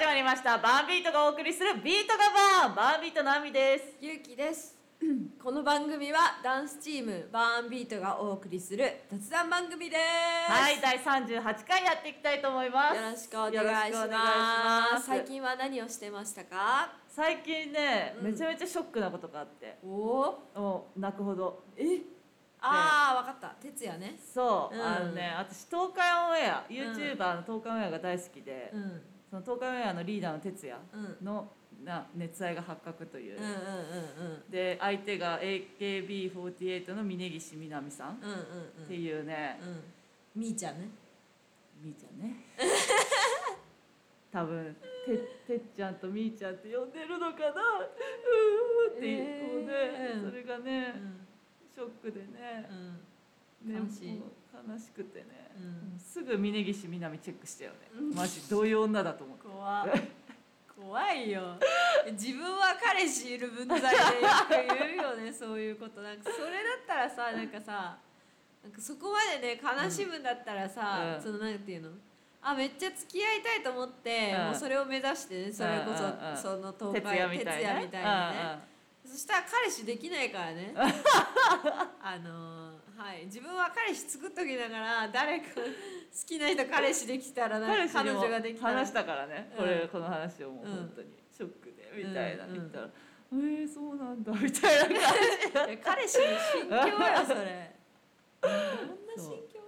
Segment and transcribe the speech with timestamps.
[0.00, 0.56] 始まりました。
[0.56, 2.72] バーンビートがお送りするビートがバー。
[2.72, 3.84] ンバーンビートのあみです。
[4.00, 4.74] ゆうきです。
[5.44, 10.50] この番組はダンスチームバーンビートがお送りする雑談番組です。
[10.50, 12.96] はい第38回やっていきたいと思います。
[12.96, 15.02] よろしくお願いしまます。
[15.02, 16.94] す最近は何をしてましたか？
[17.06, 18.24] 最近ね、うん。
[18.32, 19.76] めちゃめちゃショックなことがあって。
[19.84, 19.88] お
[20.54, 21.64] おもう泣くほど。
[21.76, 22.00] え？
[22.62, 23.48] ああわかった。
[23.60, 24.18] てつやね。
[24.18, 24.82] そう、うん。
[24.82, 31.24] あのね私東海オンエア YouTuber の東海オンエアが大好きで、うんその東海オンエアのリーダーの哲也うん。
[31.24, 31.48] の
[31.84, 33.38] な熱愛が発覚という、
[34.50, 38.16] で相手が AKB48 の峯岸みなみさんっ
[38.86, 39.58] ていうね、
[40.34, 40.42] うん。
[40.42, 40.90] みーちゃんね。
[41.82, 42.36] みーちゃんね。
[44.30, 45.16] 多分て
[45.46, 47.46] てっちゃんとみーちゃんって呼んでるのかな。
[47.48, 49.74] うーってえーもうね、
[50.22, 50.30] うん。
[50.30, 51.26] それがね、うん。
[51.74, 52.68] ショックでね,、
[53.64, 53.72] うん。
[53.72, 54.22] ね悲しい
[54.68, 55.98] 悲しくてね、うん。
[55.98, 58.14] すぐ峯岸みなみチェックしたよね、うん。
[58.14, 59.44] マジどういう女だと思って。
[59.48, 59.86] 怖
[60.76, 61.56] 怖いよ。
[62.12, 63.92] 自分は彼氏いる分際でよ
[64.72, 66.00] く言うよね そういうこと。
[66.00, 67.98] なんかそれだったらさなんかさ
[68.62, 71.22] なんかそこまでね悲しむんだったらさ、うん。
[71.22, 71.90] そのなんていうの？
[72.42, 74.44] あめっちゃ付き合いたいと思って、うん。
[74.46, 75.92] もうそれを目指してねそれこ
[76.36, 77.68] そ、その東徹海夜みたいな。
[77.68, 78.58] 徹夜みたいなね、
[79.04, 80.72] そしたら彼氏できないからね。
[82.02, 82.69] あのー
[83.00, 83.24] はい。
[83.24, 85.62] 自分は彼氏作っときながら誰か好
[86.26, 88.74] きな人彼氏できたらな彼氏にも彼女ができたら。
[88.80, 89.88] 話したからね、これうん。
[89.88, 90.76] この話をもううん。
[90.76, 91.08] 本当に。
[91.32, 92.52] ショックでみたいな、うん。
[92.52, 92.90] 言ったら
[93.32, 97.76] 「えー、そうなんだ」 みたいな感じ 彼氏の心境よそれ。
[98.42, 99.60] どんな心境？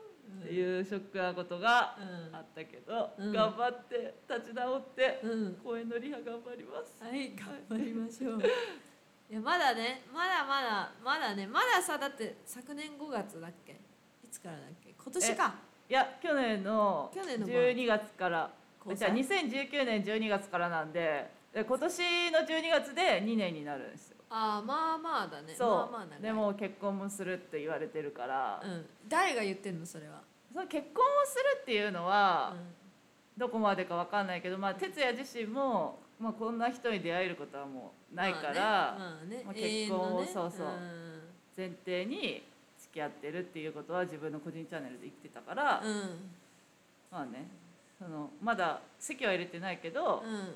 [0.42, 2.36] っていうショックなことがうん。
[2.36, 3.32] あったけど、うん。
[3.32, 5.54] 頑張って立ち直って、うん。
[5.64, 7.02] 公演のリハ頑張ります。
[7.02, 8.42] はい頑張りましょう
[9.32, 13.72] いやまだねまだまだまだねまださだって昨年5月だっけ？
[13.72, 13.76] い
[14.30, 14.92] つからだっけ？
[15.02, 15.54] 今年か。
[15.88, 18.50] いや去年の去年の12月から。
[18.84, 24.18] 交じゃあ際2019年12月からなんでで今年の12月で2年になるんですよ。
[24.28, 25.54] ああまあまあだね。
[25.56, 28.84] そう、まあまあでも結婚もするって言われてるから、うん。
[29.08, 30.20] 誰が言ってんのそれは？
[30.52, 32.54] その結婚をするっていうのは、
[33.36, 40.70] うどこまでかわかんないけど、まあ、哲也自身も、まあ、こんな人に出会えることはもうないから、まあねまあねまあ結婚をねそうそうん。
[41.56, 42.42] 前提に
[42.80, 45.94] 付き合ってるっていうことは自分の個人チャンネルで言ってたから、うん。
[47.10, 47.48] まあね
[47.98, 50.54] そのまだ籍は入れてないけど、うん。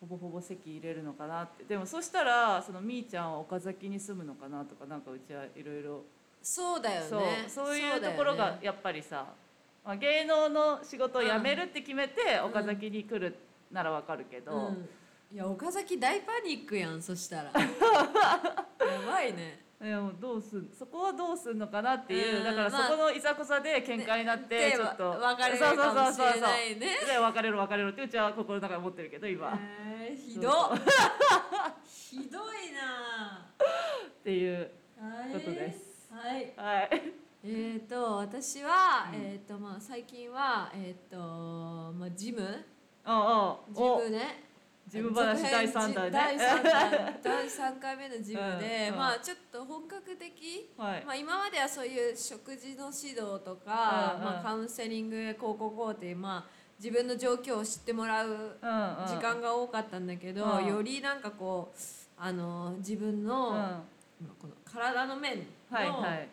[0.00, 1.64] ほぼほぼ籍入れるのかなって。
[1.64, 6.02] でもそしたらそのみーちゃんは岡崎に住むのかなとかなんかうちはいろいろ
[6.42, 9.26] そうだよそうねそういうところがやっぱりさ、
[9.84, 12.46] まあ、芸能の仕事を辞めるって決めてん。
[12.46, 13.36] 岡崎に来る
[13.70, 14.88] ならわかるけど、うん。
[15.32, 17.52] いや岡崎大パニックやんそしたら。
[17.54, 19.70] やばいね。
[19.82, 25.10] いやもうどうすんそこはどうすんのかなっていう、うんだからそまあこのいざこざで喧嘩になってでちょっと。
[25.12, 26.86] 別れるかもしれないね。
[27.06, 30.54] で別れる別れるってうちは心の中で思ってるけど今、っえーひどっ。
[31.86, 33.46] ひどいな。
[34.22, 34.70] ていう
[35.00, 36.10] はいことです。
[36.12, 36.52] はい。
[36.56, 37.02] はい。
[37.42, 39.18] えーと私は、うん。
[39.18, 42.66] えーとまあ最近はえーとまあジム
[43.72, 44.50] ジムね。
[44.88, 46.10] ジム話第3弾ね。
[46.10, 47.18] 第3弾。
[47.22, 48.98] 第3回目のジムで、うんうん。
[48.98, 50.70] まあちょっと本格的。
[50.76, 51.04] はい。
[51.04, 54.24] まあ、今まではそういう食事の指導とか、うんうん。
[54.24, 56.44] まあ、カウンセリングこうこうこうっていう、まあ、
[56.78, 59.06] 自分の状況を知ってもらううんうん。
[59.06, 60.66] 時間が多かったんだけど、うん。
[60.66, 61.78] よりなんかこう
[62.16, 63.82] あの自分の,、
[64.40, 65.44] この体の面の
[65.76, 66.28] はいはい。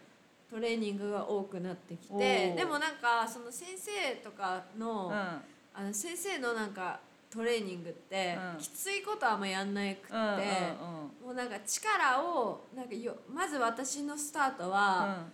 [0.50, 5.42] トレーニングが多くなってきて、でもなんかその先生とかの,、うん
[5.80, 7.00] あの先生のなんか
[7.30, 8.60] トレーニングって、うん。
[8.60, 10.14] きついことはあんまやんなくて。
[10.14, 10.38] うんうんうん。
[10.38, 15.26] もうなんか力をなんかよまず私のスタートは、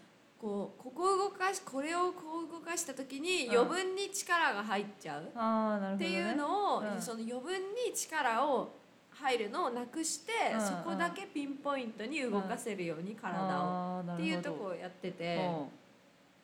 [0.42, 3.56] こうここを動かしこれをこう動かした時にうん。
[3.58, 7.02] 余分に力が入っちゃう、っていうのを、うん。
[7.02, 7.54] その余分
[7.88, 8.74] に力を
[9.12, 15.38] 入るのをなくして、うんそこだけピンポイントに動かせるように体を、っていうとこをやってて、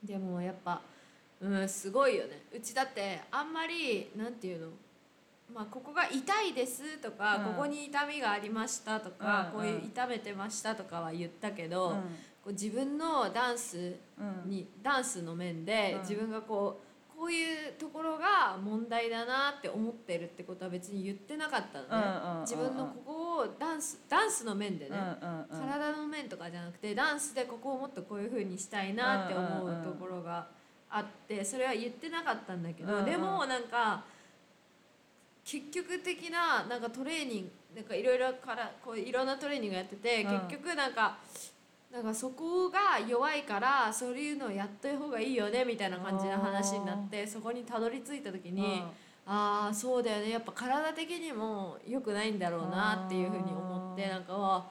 [0.03, 0.07] うん。
[0.07, 0.79] でもやっぱ
[1.41, 2.41] うんすごいよね。
[2.53, 4.67] うちだってあんまりなんていうの？
[5.53, 7.45] まあ、ここが痛いですとか、うん。
[7.55, 9.61] ここに痛みがありましたとか、うん。
[9.61, 11.95] こういう痛めてましたとかは言ったけど、うん。
[11.95, 12.01] こ
[12.49, 14.49] う自分のダンスうん。
[14.49, 15.99] に、ダンスの面で、うん。
[16.01, 16.79] 自分がこ
[17.15, 22.41] うこういうところが問題だなって思ってるってことは別に言ってなかったのね、うんうんうん。
[22.41, 24.91] 自分のここをダンスダンスの面でね、
[25.21, 25.67] うんうんうん。
[25.67, 30.47] 体の面とかじゃなくてダンスでここをもっとこういう風にしたいなって思うところが
[30.89, 33.05] あってそれは言ってなかったんだけど、うんうん。
[33.05, 34.03] でもなんか
[35.45, 40.31] 結局的ななんかトレーニングなんかいろいろからこういろんなトレーニングやってて、うん。
[40.47, 41.17] 結局なんか
[41.91, 48.83] なんかそこが弱いからそういうのをやっといた方がいいよねみたいな感じの話になってそこにたどり着いた時に、
[49.25, 50.29] ああそうだよね。
[50.29, 54.65] やっぱ体的にも良くないんだろうなっていうふうに思ってなんかわ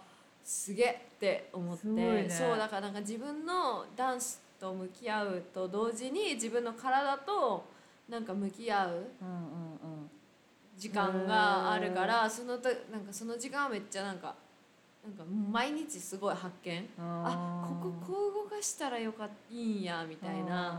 [0.44, 2.26] すげえって思って、ね。
[2.30, 7.64] そうだからなんか自分のダンスと向き合うと同時に自分の体と
[8.08, 9.06] なんか向き合う
[10.76, 14.34] 時間があるからそのとなんかその時間はめっちゃなんか
[15.04, 16.88] なんか毎日すごい発見。
[16.98, 20.74] あこここう動かしたらよかいいんやみたいな。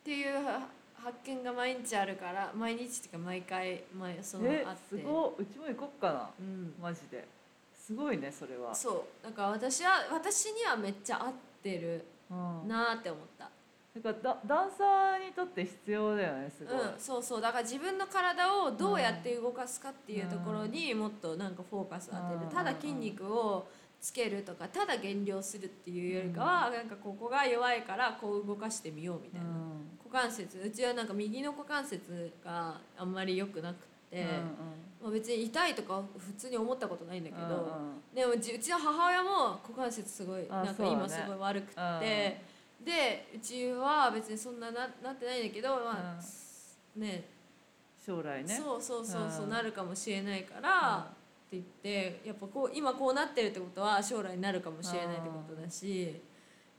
[0.00, 4.96] っていうは発見が毎日あるから毎日っていうか毎回毎そのえあって。
[4.96, 6.30] すごいうちも行こっかな。
[6.38, 7.26] うん、マジで。
[7.74, 8.74] すごいねそれは。
[8.74, 9.24] そう。
[9.24, 11.32] なんか私は私にはめっちゃ合っ
[11.62, 11.92] てる。
[11.94, 13.50] うんなーって思った。
[13.92, 17.40] だからダダンサーにとって必要だよねすごい、うんそうそう。
[17.40, 22.40] だから自分の体をどうやって動かすかっていうところにもっとなんかフォーカスを当てる。
[22.42, 22.48] うん。
[22.48, 23.66] ただ筋肉を
[24.00, 29.46] つけるとかただ減量するっていうよりかはなんかここが弱いからこう動かしてみようみたいな。
[30.04, 37.70] 股関節うちはなんか右の股関節があんまり良くなくて、まあ、別に痛いとか普通に思ったことないんだけど、
[38.14, 42.42] でもじうちの母親も股関節すごいあなんか今すごい悪くって、
[42.84, 47.24] でうちは別にそんなななってないんだけど、まあね。
[48.04, 48.56] 将来ね。
[48.56, 51.06] そうそうそうそううんなるかもしれないから、
[51.46, 56.20] って言ってやっぱこう今こうなってるってことは将来になるかもしれないってことだし、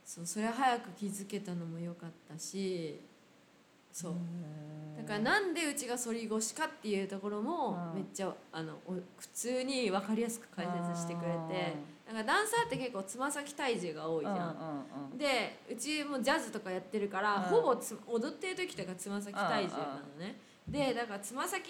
[0.03, 2.99] そうそれ早く気づけたのも良かったし
[3.91, 4.13] そう。
[4.97, 15.17] だからなんでうちが反り腰かっていうところもうんめっちゃあのお普通に分かりやすく解説してくれてなんかダンサーって結構つま先体重が多いじゃん。
[15.17, 20.39] でうちもジャズとかやってるから、うんほぼつ踊ってる時とかつま先体重なのね。
[20.71, 21.69] でだからつま先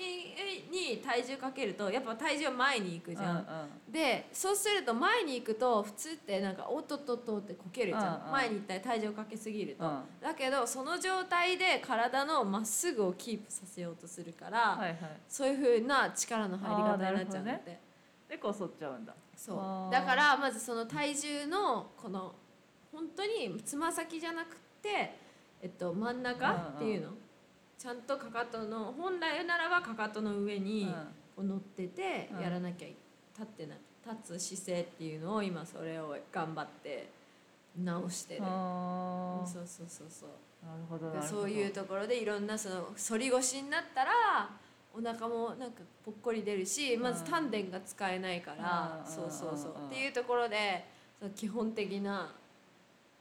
[0.72, 3.48] に体重かけるとやっぱ体重は前に行くじゃん。
[3.92, 8.32] でそうすると前に行くと普通ってなんかおっとっとっとってこけるじゃん、うんうん。
[8.32, 10.02] 前に行ったら体重をかけすぎると、うん。
[10.22, 14.98] だけどその状態で体のまっすぐをキープさせようとするから、はいはい。
[15.28, 17.80] そういうふうな力の入り方になっちゃうんだって、
[18.30, 19.14] でこそっちゃうんだ。
[19.36, 19.92] そう。
[19.92, 22.36] だからまずその体重のこの
[22.92, 25.18] 本当につま先じゃなくて、
[25.62, 27.10] えっと、真ん中っていうの、
[27.82, 30.92] ちゃんとかかとの本来ならばかかとの上にうん。
[31.36, 32.42] こう乗っててうん。
[32.42, 32.94] やらなきゃい
[33.34, 37.10] 立ってない立つ姿勢っていうのを今それを頑張って
[37.82, 40.30] 直してる、そうそうそうそう。
[40.64, 41.42] なるほどなるほど。
[41.42, 44.12] そういうところでいろんなその反り腰になったら
[44.94, 49.12] お腹もなんかぽっこり出るしまず丹田が使えないからうん。
[49.12, 49.76] そうそうそう。
[49.82, 49.88] うん。
[49.88, 50.86] っていうところで
[51.18, 52.32] その基本的な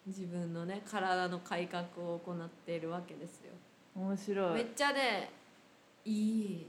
[0.06, 3.52] 自分のね体の改革を行っているわけですよ。
[3.94, 4.54] 面白い。
[4.54, 5.30] めっちゃね
[6.04, 6.66] いい。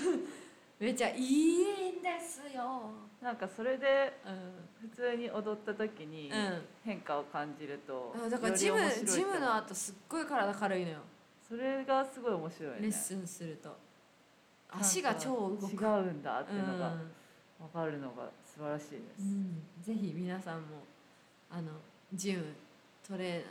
[0.78, 2.90] めっちゃいいんですよ。
[3.20, 4.88] なんかそれでうん。
[4.90, 6.62] 普通に踊った時にうん。
[6.84, 10.98] 変化を感じると、あだからジムジムの後すっごい体軽いのよ。
[11.48, 12.78] それがすごい面白いね。
[12.82, 13.76] レッスンすると。
[14.70, 15.72] 足が超動く。
[15.72, 17.12] 違うんだっていうのがうん。
[17.58, 20.84] 分かるのが素晴らしいです、うん、ぜひ皆さんも
[21.50, 21.72] あの
[22.12, 22.44] ジム
[23.06, 23.42] トレー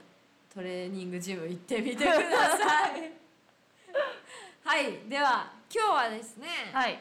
[0.54, 3.12] トレーニングジム行ってみてください。
[4.64, 7.00] はいでは今日はですね、はい。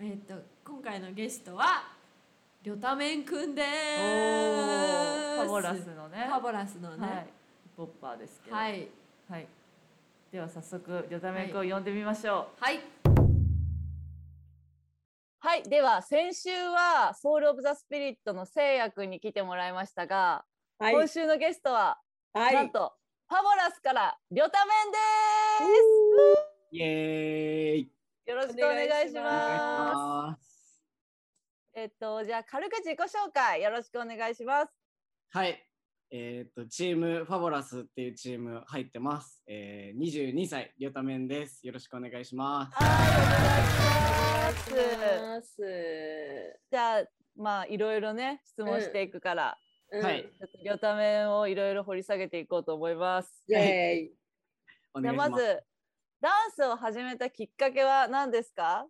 [0.00, 1.94] えっと今回のゲストは
[2.62, 3.68] りょためんくんです。
[3.68, 6.26] ーファボラスのね。
[6.26, 7.06] ファボラスのね。
[7.06, 7.26] はい。
[7.74, 8.56] ポッパーですけど。
[8.56, 8.86] はい。
[9.30, 9.48] はい、
[10.30, 12.62] では早速ギョタメンクを呼んでみましょう。
[12.62, 12.80] はい。
[15.38, 20.44] はい、では先週はソウルオブザスピリットのせいやくんに来てもらいましたが、
[20.78, 21.98] はい、今週のゲストは、
[22.32, 22.92] はい、なんと
[23.28, 24.98] ファボラスからりょためんで
[26.72, 27.92] イエーイ。
[28.24, 28.30] す。
[28.30, 29.22] よろしくお願いしま。
[29.22, 30.80] ます
[31.74, 34.72] えっとじゃあ軽く自己紹介よろしくお願いします。
[35.30, 35.60] はい。
[36.12, 39.42] えっ、と、チームファボラスっていうチーム入ってます。
[39.46, 41.64] えー、22歳、りょためんです。
[41.66, 42.74] よろしくお願いします。
[42.74, 42.88] はい、
[44.72, 45.20] お願いします。
[45.22, 45.56] ます。
[46.70, 47.04] じゃあ
[47.36, 49.58] まあいろいろね質問していくから、
[49.92, 50.22] はい。
[50.22, 53.44] ちょっとりょためんをいろいろ掘り下げていこうと思います。
[53.48, 54.12] イェーイ。
[54.94, 55.62] おじゃあまず
[56.20, 58.86] ダンスを始めたきっかけは何ですか？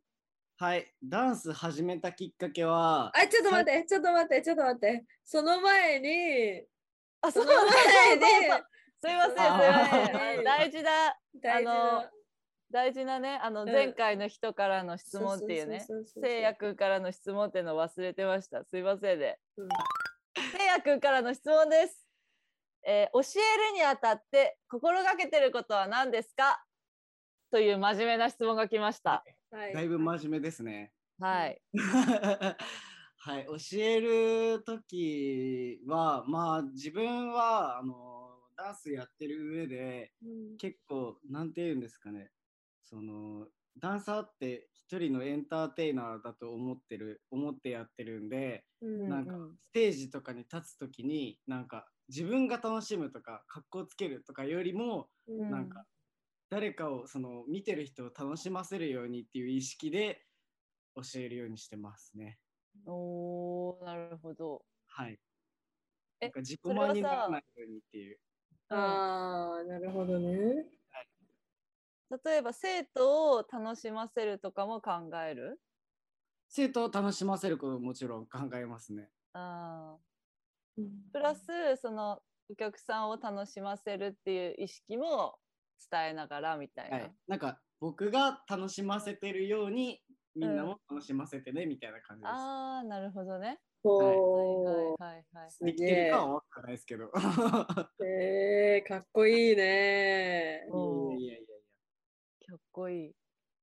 [0.58, 0.92] はい。
[1.02, 5.04] ダンス始めたきっかけは、あ、ちょっと待って、ちょっと待って、ちょっと待って。
[5.24, 6.64] その前に、
[7.22, 8.22] あ、その前に、
[9.02, 10.44] すいません、すいあません。
[10.44, 10.90] 大事な、
[11.40, 12.10] 大事な。
[12.72, 18.64] 大事なね、あのうん前回の人からの質問っていうねそうそうそうそう、せいやくんからの質問っていうのを忘れてました。
[18.64, 19.40] すいませんね。
[19.56, 19.68] うん
[20.60, 22.06] せいやくんからの質問です。
[22.86, 26.62] えー教えるにあたって心がけてることは何ですか？
[27.50, 29.24] という真面目な質問が来ました。
[29.50, 30.92] はいだいぶ真面目ですね。
[31.18, 31.62] はい。
[33.22, 42.30] はい、教える時はまあ自分はあのダンスやってる上でうん結構なんて言うんですかね
[42.82, 43.48] その
[43.78, 55.84] ダンサーって一人のエンターテイナーだと思ってる思ってやってるんで、うんなんかうんステージとかに立つ時になんか自分が楽しむとか格好つけるとかよりもうんなんか
[56.50, 60.24] 誰かをその見てる人を楽しませるようにっていう意識で
[60.96, 62.40] 教えるようにしてますね。
[62.84, 64.64] おーなるほど。
[64.88, 65.20] はい。
[66.20, 68.18] えなんか自己満にならさないようにっていう。
[68.70, 70.79] ああ、なるほどね。
[72.24, 74.92] 例えば生徒を楽しませるとかも考
[75.28, 75.60] える？
[76.48, 79.08] 生徒を楽しませることももちろん考えますね。
[79.32, 79.96] あ
[81.12, 85.36] プラスそのお客さんを楽しませるっていう意識も
[85.90, 86.96] 伝えながらみたいな。
[86.96, 87.12] はい。
[87.28, 90.02] なんか僕が楽しませてるように
[90.34, 92.30] みんなも楽しませてねみたいな感じです。
[92.32, 93.46] ああなるほどね。
[93.48, 95.50] はいほはいはいはい。
[95.50, 97.06] すできてるかは分からないですけど。
[97.06, 98.04] う。
[98.04, 100.66] えー、かっこいいね。
[100.68, 101.46] いやいやいやい
[102.50, 103.12] かっこいい。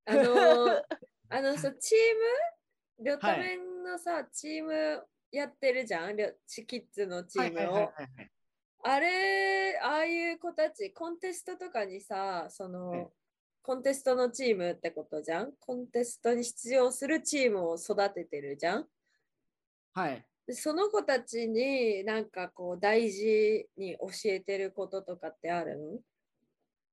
[0.05, 0.81] あのー、
[1.29, 1.97] あのさ、チー
[2.99, 3.03] ム？
[3.03, 6.17] りょためんのさ、チームやってるじゃん？
[6.45, 7.45] チキッズのチや。
[7.45, 7.61] ームを。
[7.61, 8.31] はいはいはいはい
[8.79, 13.07] あれ、ああいう子たち、コンテストとかにさ、その、はい
[13.63, 15.51] コンテストのチームってことじゃん？
[15.59, 18.87] コンテストに出場するチームを育ててるじゃん？
[19.93, 20.25] はい。
[20.45, 25.99] でその子たちになんかこう大事に教えてることとかってあるの？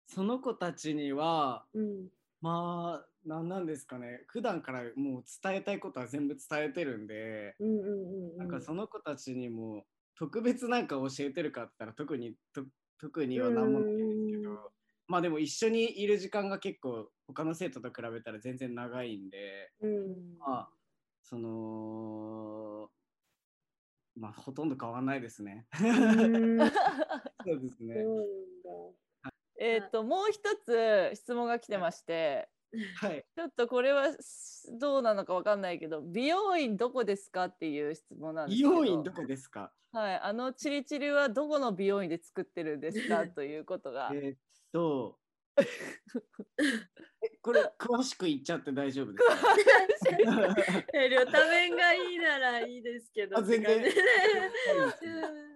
[0.07, 2.09] その子たちには、うん。
[2.41, 4.25] まあ、なんなんですかね。
[4.29, 8.37] 普段からもう伝えたいことは全部伝えてるんで、うんうんうんうん。
[8.39, 12.65] なんかその子たちにも特別なんか教えてるかって言ったら特にと
[12.99, 14.73] 特には何もないんですけうんど、
[15.09, 20.39] まあでも一緒にいる時間が結構他の生徒と比べたら全然長いんで、うん。
[20.39, 20.71] まあ、
[21.23, 22.91] その、
[24.17, 25.67] まあほとんど変わんないですね。
[25.81, 26.71] うん
[27.45, 28.05] そうですね。
[29.59, 32.49] えっともう一つ質問が来てまして、
[32.97, 33.25] はい。
[33.37, 38.75] ちょっとこれはすどうなのかわかんないけど、美容院どこですかっていう質問なんです美けど。
[38.75, 39.73] 容院どこですか？
[39.93, 43.27] はい、あのチリチリはどこの美容院で作ってるんですか？
[43.29, 44.11] ということが。
[44.13, 44.39] えーっ
[44.73, 45.21] と、
[47.23, 50.87] えこれ詳しく言っちゃって大丈夫ですか？
[50.95, 53.39] え、りょためんがいいならいいですけど。
[53.39, 53.85] あ全然。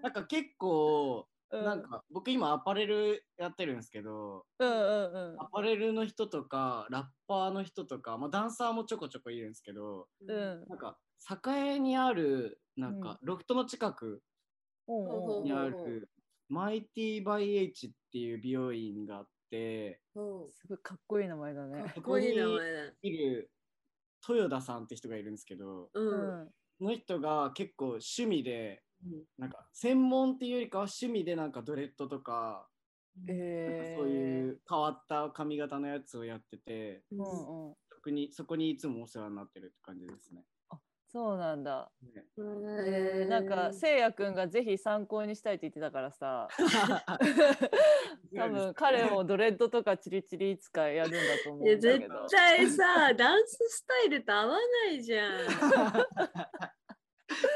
[0.03, 10.99] なんか結構、うんなんか僕今アパレルやってるんですけど、うんうんうんアパレルの人とかラッパーの人とか、まあ、ダンサーもちょこちょこいるんですけどうんなんか
[11.47, 14.23] 栄にあるなんかロフトの近く
[15.43, 16.09] にある
[16.49, 21.83] マイティバイエイチっていう美容院があってうんすごいかっこいい名前だね。
[21.85, 22.93] かっこいい名前だ。
[23.03, 23.51] いる
[24.29, 26.01] 豊田さんって人がいるんですけどう。
[26.01, 26.49] うん
[26.81, 28.83] の人が結構趣味で
[29.39, 32.67] なんか専門っていうよりかは趣味でなんかドレッドとか
[33.27, 40.43] なんえーかそういう変わった髪型のやつをやってて、ううんんうん、そこにそこにいつもお世話になってるって感じですね。
[41.11, 41.91] そうなんだ。
[42.03, 46.49] ねえーなんかせいやくんがぜひ参考にしたいって言ってたからさ
[48.37, 52.27] 多分彼もドレッドとかチリチリいつかやるんだと思うんだけ絶ど。
[52.31, 55.41] 対さ、ダンススタイルと合わないじゃん。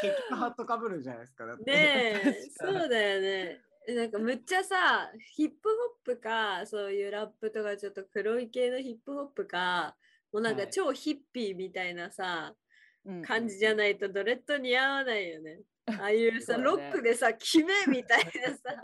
[0.02, 1.47] 結局ハットかぶるじゃないですか。
[1.47, 3.61] ねえ、そうだよね。
[3.88, 5.68] えなんかむっちゃさ、ヒップ
[6.04, 9.97] ホップか、そういうラップとかちょっと黒い系のヒップホップか、
[10.32, 12.54] もうなんかはい超ヒッピーみたいなさ、
[13.04, 15.61] うん感じじゃないとドレッド似合わないよね。
[15.99, 18.80] ああいうさ、ロックでさ、決めみたいなさ、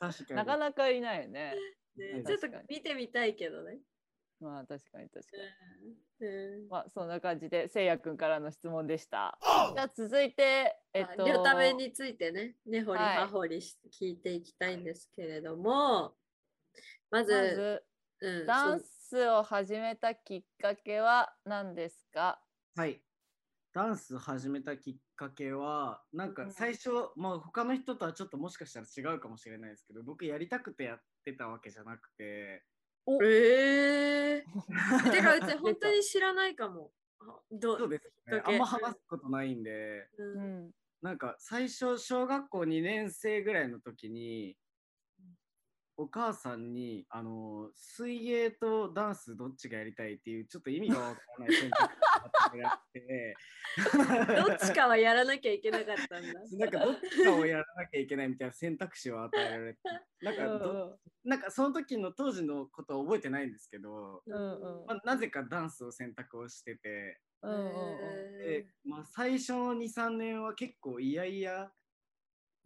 [0.00, 0.36] 確かに。
[0.36, 1.54] なかなかいないよね。
[1.96, 3.78] ね、ちょっと見てみたいけどね。
[4.40, 5.36] まあ確かに確か
[5.82, 6.26] に。
[6.26, 9.38] うんまあそんな感じでせいやくんからの質問でした。
[9.74, 11.26] じゃあ続いてえっと。
[11.26, 16.14] 両ためについてね、根掘りはい葉掘りし聞いていきたいんですけれども、
[17.10, 17.84] まず、まず
[18.22, 22.42] うん、ダンスを始めたきっかけは何ですか？
[22.76, 23.02] はい。
[23.72, 32.64] ダンス始めたきっかけは、なんうんか最初、まあ他の人とはちょっともしかしたら違うかもしれないですけど、僕やりたくてやってたわけじゃなくて、
[33.22, 34.44] えー、
[35.10, 36.92] てか、うち本当に知らないかも。
[37.20, 38.42] あどそうですね。
[38.44, 40.66] あんま話すことないんで、ううん。
[40.68, 40.70] ん
[41.02, 44.56] なんか最初小学校2年生ぐらいの時に
[46.00, 51.92] お母さんにあの水泳とダンスどっちがやりたいっていうちょっと意味がわからない選択
[52.54, 53.36] 肢があって
[54.48, 56.40] どっちかはやらなきゃいけなかったんだ。
[56.52, 59.80] なんかどっちかをやらなきゃいけないみたいな選択肢を与えられて
[60.22, 64.86] なんかどなんかその時の当時のことは覚えてないんですけど、うんうん。
[64.86, 71.70] まあ、なぜかダンスを選択をしててで、まあ、最初の23年は結構いやいや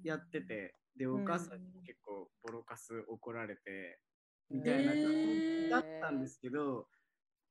[0.05, 3.99] やっててでお母さんにも結構ボロカス怒られて
[4.51, 6.89] みたいな感じだったんですけど、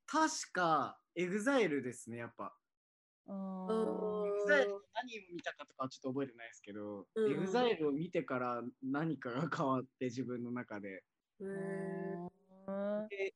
[0.06, 2.54] 確か、 EXILEですね、やっぱ。
[3.26, 4.26] 何を
[5.34, 7.32] 見たかとかはちょっと覚えてないですけど、うん。
[7.32, 11.02] EXILEを見てから何かが変わって自分の中で。
[13.10, 13.34] で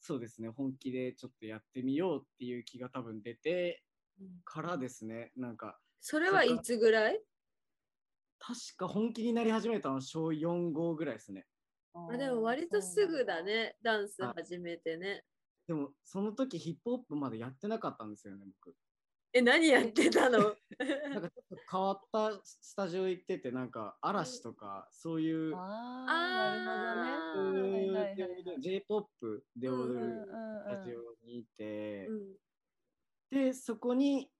[0.00, 3.82] そうですね、本気でちょっとやってみようっていう気が多分出て
[4.44, 7.20] からですね、なんか、それはいつぐらい？
[8.38, 11.46] 確か本気になり始めたのは小4、5ぐらいですね。
[11.94, 13.42] あでも割とすぐだ。
[13.42, 15.24] ね、ダンス始めてね。
[15.66, 18.74] でも、その時ヒップホップまでやってなかったんですよね、僕。
[19.32, 20.38] え、何やってたの？
[21.10, 26.94] なんかちょっと変わったスタジオ行ってて、なんか嵐とか、そういう、ああ、な
[27.34, 27.70] るほどね。
[27.70, 32.36] はいはいはいはい J-POP で踊るうんうんスタジオにいて、うん
[33.30, 34.30] で、そこに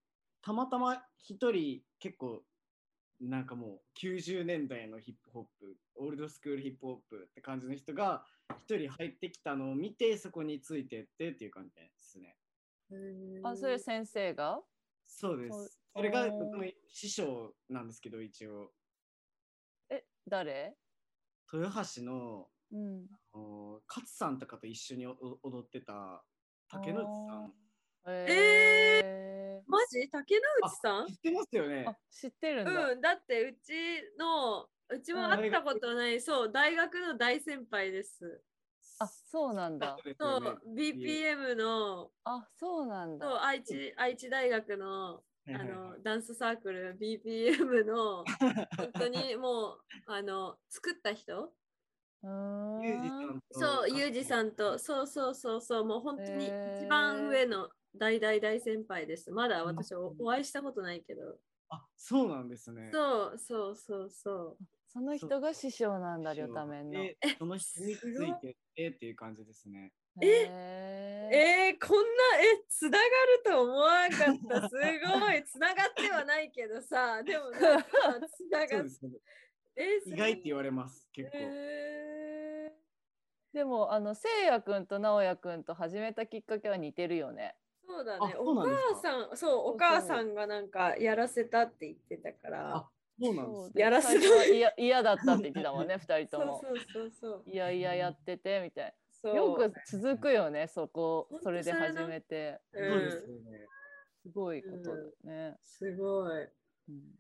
[0.40, 2.42] たまたま一人結構、
[3.20, 8.24] なんかもう90年代のヒップホップ、オールドスクールヒップホップって感じの人が
[8.60, 12.36] 一人入ってきたのを見て、そこについてってっていう感じですね。
[13.42, 14.60] あ、それ先生が？
[15.06, 15.80] そうです。
[15.94, 18.72] それが僕の師匠なんですけど、一応。
[19.90, 20.76] え、誰？
[21.52, 23.06] 豊橋のうん。
[23.32, 26.22] あの勝さんとかと一緒にお踊ってた
[26.68, 27.52] 竹野内さん。
[28.06, 29.27] えー
[29.68, 30.08] マジ？
[30.10, 31.06] 竹野内さん？
[31.06, 31.84] 知ってますよね。
[31.86, 32.90] あ、知ってるんだ。
[32.90, 33.72] うん、だってうち
[34.18, 38.42] の、うちも会ったことない、そう、大学の大先輩です。
[39.00, 39.96] あ、そうなんだ。
[40.18, 43.44] そう BPM の、あ、そうなんそうだ。
[43.44, 48.24] 愛知愛知大学のあのダンスサークル BPM の
[48.76, 51.52] 本当にもうあの作った人。
[52.22, 52.82] うーん。
[52.82, 54.78] ユージさんとそうユージさんと。
[54.78, 61.36] そうそうそうそうもう本当に一番上の大大大先輩ですまだ私お会いしたことないけど
[61.70, 62.90] あ、そうなんですね。
[62.92, 66.92] そうそうそうそうその人が師匠なんだ、りょためんの。
[66.92, 69.92] でその人についてってっていう感じですね。
[70.20, 72.04] ええー、こんな
[72.40, 77.60] えつながると思わなかったすごい つながってはないけどさでもつ
[78.50, 79.18] ながっそうですね。
[79.76, 81.38] え意外って言われます、結構。
[81.38, 82.72] え
[83.52, 87.56] でも、あの、せいやくんとなおやくんと始めたきっかけは似てるよね。
[87.88, 92.88] そうだねお母さん、そう、お母さんがなんかやらせたって言ってたからあ。
[93.20, 93.78] そうなんです。
[93.78, 96.60] やらせ最初は嫌 嫌だったって言ってたもんね、 二人とも。
[96.62, 99.34] そうそうそういやいややっててみたいそう。
[99.34, 99.40] な。
[99.40, 102.60] よく続くよね、そこそれで始めて。
[102.72, 103.66] うんそうですよね。
[104.22, 105.58] すごいことだよね。
[105.64, 106.42] すごい。
[106.42, 107.18] うん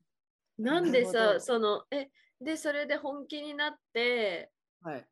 [0.58, 4.50] なんでさ、その、え、で、それで本気になって、
[4.82, 5.08] はい。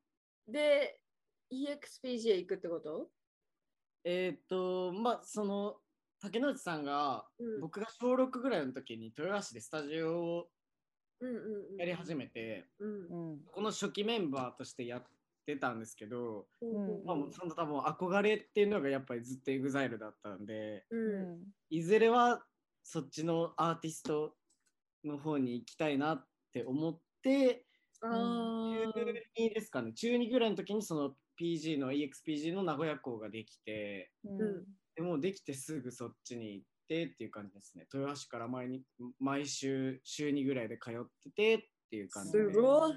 [0.48, 0.98] で、
[1.52, 3.08] EXPG 行くってこと？
[4.08, 5.74] えーっと、まあ、その、
[6.20, 10.46] 竹之内さんが、うん僕が小6ぐらいの時に豊橋でスタジオを
[11.20, 11.36] うんうん
[11.72, 11.76] うん。
[11.78, 13.32] やり始めて、うん。
[13.32, 15.04] うんこの初期メンバーとしてやっ
[15.44, 20.96] てたんですけど、うんまあ、その多分憧れっていうのがやっぱりずっと EXILE だったんで、う。
[20.96, 22.44] うんんいずれは
[22.84, 24.36] そっちのアーティスト
[25.04, 27.66] の方に行きたいなって思って、
[28.02, 34.64] あ中ー2ですかね、中2ぐらいの時にその PG の EXPG の名古屋校ができて、うん
[34.96, 37.86] でもうできてすぐそっちに行ってっていう感じですね。
[37.92, 38.82] 豊橋から毎に
[39.20, 41.58] 毎週週2ぐらいで通っててっ
[41.90, 42.38] ていう感じで。
[42.38, 42.94] すごい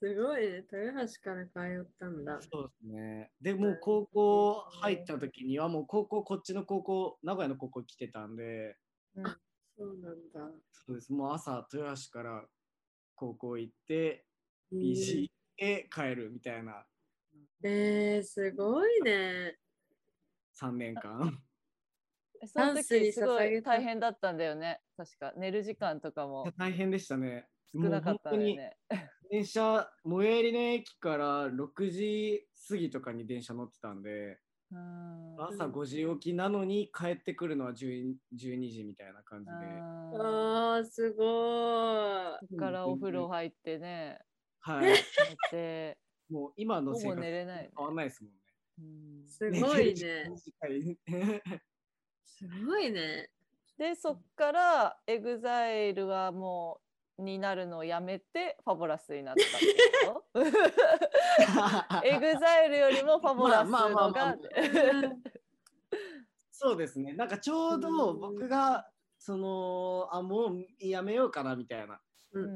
[0.00, 0.64] すごいね。
[0.72, 2.40] 豊橋から通ったんだ。
[2.42, 3.30] そうですね。
[3.40, 8.76] でもう高校入った時にはもう高校こっちの高校名古屋の高校来てたんで
[9.14, 10.50] うんそうなんだ。
[10.72, 12.44] そうですもう朝豊橋から
[13.14, 14.24] 高校行って
[14.72, 15.26] PG
[15.58, 16.84] へ帰るみたいな
[17.62, 19.56] えー、すごいね。
[20.60, 21.38] 3年間。
[22.40, 24.80] えその時すごい大変だったんだよね。
[24.96, 27.48] 確か寝る時間とかも大変でしたね。
[27.74, 28.76] 少なかったね。
[29.30, 34.38] 電車最寄りの駅から6時過ぎとかに電車乗ってたんで
[34.72, 39.52] うん朝5時起きなのに帰ってくるのは10 12時みたいな感じで。
[39.52, 42.48] あーあー、すごい。
[42.48, 44.18] そっからお風呂入ってね、
[44.60, 44.94] はい。
[46.30, 48.38] もう今の生活寝れないね変わんないですもんね。
[48.78, 50.30] うんすごいね。
[52.24, 53.30] すごいね。
[53.78, 56.80] でそっから EXILEはも
[57.18, 60.40] うになるのをやめてファボラスになったってこと？
[62.06, 64.38] EXILEよりもファボラスまあまあのまあまあが
[66.50, 67.12] そうですね。
[67.12, 72.00] なんかちょうど僕がそのあもうやめようかなみたいな。
[72.32, 72.46] うんう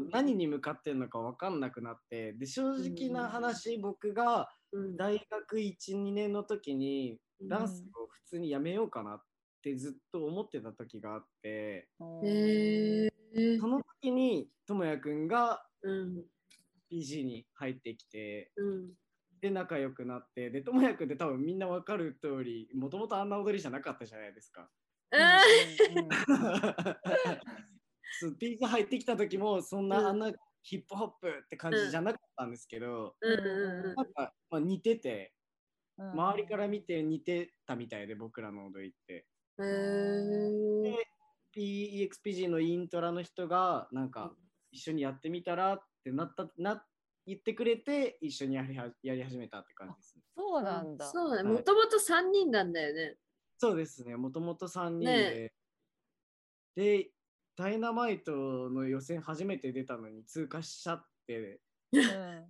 [0.00, 4.96] ん何に向かってるのか分かんなくなってで正直な話、僕がうん。
[4.96, 9.22] 大学12年の時にダンスを普通にやめようかなっ
[9.62, 11.88] てずっと思ってた時があって
[12.24, 16.24] へえその時にともやくんがうん。
[16.92, 18.90] PG に入ってきてうん。
[19.40, 24.68] で仲良くなってでともやくんって多分みんなわかる通りもともとあんな踊りじゃなかったじゃないですか。
[25.12, 25.24] うんう
[26.02, 26.08] ん
[28.20, 35.32] そう P が入ってきた時もそんな、うんあんなヒップホップって感じじゃなかったんですけど、うんうんなんか、まあ、似てて
[35.98, 39.26] うん周りから見て似てたみたいで僕らの踊りって。
[39.58, 40.86] うん。
[40.86, 40.94] へー
[41.56, 44.34] PEXPG のイントラの人がなんか
[44.70, 46.84] 一緒にやってみたらってなったな
[47.26, 50.22] 言ってくれて一緒にやりはやり始めたって感じですね。
[50.36, 51.06] そうなんだ。
[51.06, 51.36] そうね。
[51.36, 53.16] はいもともと3人なんだよね。
[53.58, 55.52] そうですね、もともと3人ね
[56.74, 57.10] で。
[57.56, 58.32] で、ダイナマイト
[58.70, 61.60] の予選初めて出たのに通過しちゃって、
[61.92, 62.44] うん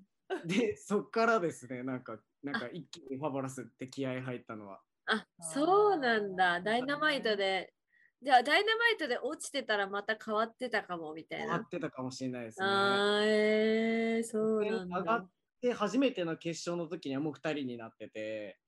[0.44, 4.80] で、そっからですね、なんか、なんか一気にファボラスって気合入ったのは。
[5.06, 6.60] あ、そうなんだ。
[6.60, 7.72] ダイナマイトで。
[8.20, 11.44] じゃあ、ダイナマイトで落ちてたらまた変わってたかもみたいな。
[11.46, 12.66] 変わってたかもしれないですね。
[12.66, 15.30] あーえー、そうなん上がだっ。
[15.60, 18.58] で、初めての決勝の時にはもう2人になってて、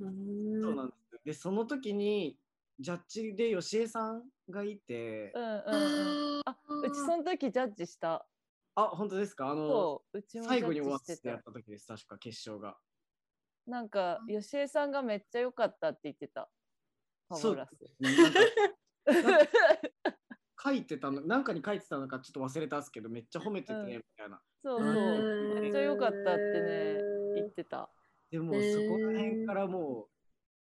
[0.00, 1.20] うーんそうなんです。
[1.24, 2.36] で、その時に、
[2.80, 5.54] ジャッジで吉江さんがいて、うんうん
[6.36, 6.42] うん。
[6.44, 8.26] あ、うちその時ジャッジした。
[8.74, 9.50] あ、本当ですか？
[9.50, 10.02] あの、
[10.42, 11.42] 最後に終わってやっ。
[11.42, 12.78] た時です、確か決勝が。
[13.66, 16.50] なんか、吉江さんがめっちゃ良かったって言ってた。
[17.28, 17.70] ファボラス。
[17.70, 18.10] そうですね
[19.22, 19.50] なんか
[20.62, 24.40] 書いてたの、なんかに書いてたのかちょっと忘れたんですけど、めっちゃ褒めてて、うんみたいな。
[24.62, 24.94] そううそう。
[25.54, 27.00] んめっちゃ良かったってね、
[27.34, 27.90] 言ってた。
[28.30, 28.58] でも、そ
[28.88, 30.08] こら辺からも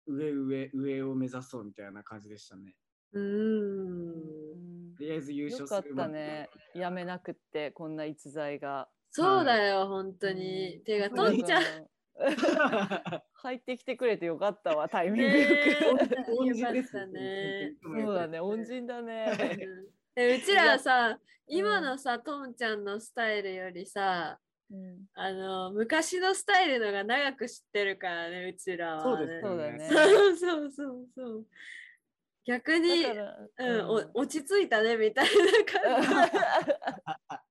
[0.07, 2.75] う、上上、上を目指そうみたいな感じでしたね。
[3.13, 4.95] うーん。
[4.97, 6.51] とりあえず優よかっ勝するまでたね。
[6.75, 8.89] やめなくって、こんな逸材が。
[9.11, 10.81] そうだよ、本当に。
[10.85, 11.63] ていうか、とんちゃん。
[11.63, 11.65] ん。
[13.35, 15.85] 入ってきてくれてよかったわ、タイミングよく。
[15.85, 16.09] よかっ
[16.53, 17.73] 人ですたね。
[17.83, 19.37] そうだね、恩人だね。
[19.61, 21.17] うんでうちらはさ、
[21.47, 24.41] 今のさ、とんちゃんのスタイルよりさ、
[24.71, 29.25] うんあの昔のスタイルのが長く知ってるからね、うちらは、ね。
[29.25, 29.89] そうですそうだね。
[29.89, 31.47] そうそうそうそう。
[32.49, 36.09] 逆に、うん落ち着いたねみたいな感じ。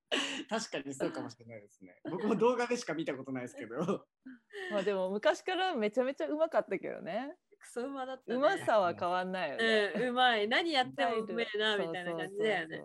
[0.49, 1.99] 確かにそうかもしれないですね。
[2.09, 3.77] 僕も動画でしか見たことないですけど。
[4.71, 7.35] まあでも昔からめちゃめちゃうまかったけどね。
[7.59, 8.37] クソうまだった、ね。
[8.37, 9.93] うまさは変わんないよね。
[9.95, 10.47] うん、うまい。
[10.47, 12.81] 何やってもうめえな、みたいな感じだよね。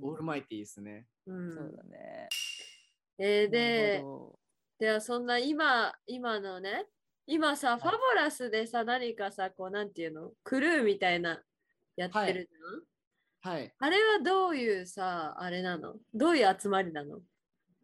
[0.00, 1.06] オールマイティーですね。
[1.26, 2.28] うんそうだね。
[3.18, 4.04] えーなで
[4.78, 6.86] ではそんな今、今のね、
[7.26, 10.34] 今さ、ファボラスでさ、何かさ、こう、なんていうの？
[10.42, 11.42] クルーみたいな
[11.96, 12.84] やってるじゃん、
[13.42, 13.76] はい。
[13.78, 15.98] あれはどういうさ、あれなの？
[16.14, 17.22] どういう集まりなの？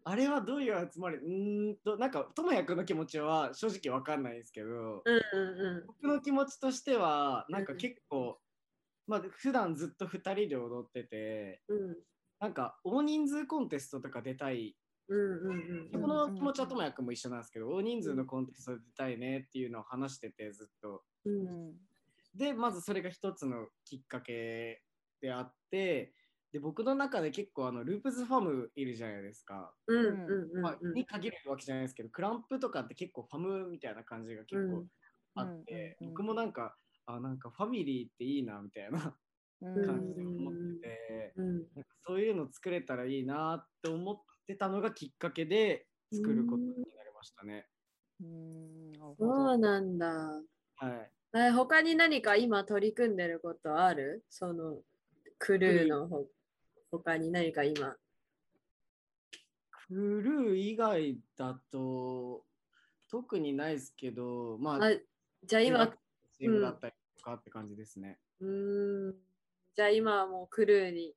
[0.05, 1.19] あれはどういう集まり？
[1.19, 5.21] うーんと、なんか、ともやくんの気持ちは正直わかんないですけど、うん
[5.61, 8.41] うん僕の気持ちとしては、なんかうん結構、
[9.07, 11.91] まあ、普段ずっと2人で踊ってて、うん。
[11.91, 12.05] うん。
[12.41, 14.77] なんか、大人数コンテストとか出たい。
[15.11, 21.03] うんうんうんこの気持ちはともやくんも一緒なんですけど、大人数のコンテスト出たいねっていうのを話してて、ずっと。
[21.25, 21.53] うど。
[21.53, 21.75] ん。
[22.35, 24.83] で、まずそれが一つのきっかけ
[25.21, 26.15] であって、
[26.53, 29.73] で、僕の中で結構、あの、ループズファムいるじゃないですか。
[29.87, 34.87] うんうんうんまあ、うんに限るわけじゃないですけど、クランプとかって結構ファムみたいな感じが結構
[35.35, 39.17] あって、うんうんうん僕もなんか、あ、なんかファミリーっていいなみたいな
[39.63, 47.67] うん感じで思ってて、うんなんかそういうの作れたらいいなって思ってたのがきっかけで作ることになりましたね。
[48.21, 50.43] うんそうどなんだ。
[50.77, 51.11] はい。
[51.37, 54.25] え他に何か今取り組んでることある？
[54.29, 54.79] その
[55.39, 56.27] クルーのほ
[56.91, 57.97] 他に何か今。
[59.89, 62.45] クルー以外だと
[63.11, 64.91] 特にないですけど、まあ、あ
[65.45, 65.87] じゃあ今、
[66.39, 68.19] チームだったりとかって感じですね。
[68.41, 69.15] うーん。
[69.77, 71.15] じゃあ今はもうクルーに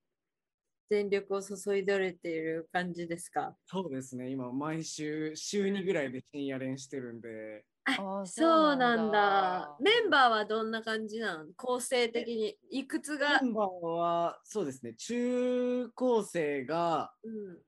[0.89, 3.55] 全力を注いでれている感じですか？
[3.65, 9.11] そうですね、今毎週週2ぐらいで深夜練してるんで、あーそうなんだ。
[9.11, 9.77] だ。
[9.81, 12.57] メンバーはどんな感じなの構成的に。
[12.69, 13.41] いくつが？
[13.41, 17.63] メンバーはそうですね、中高生がうん。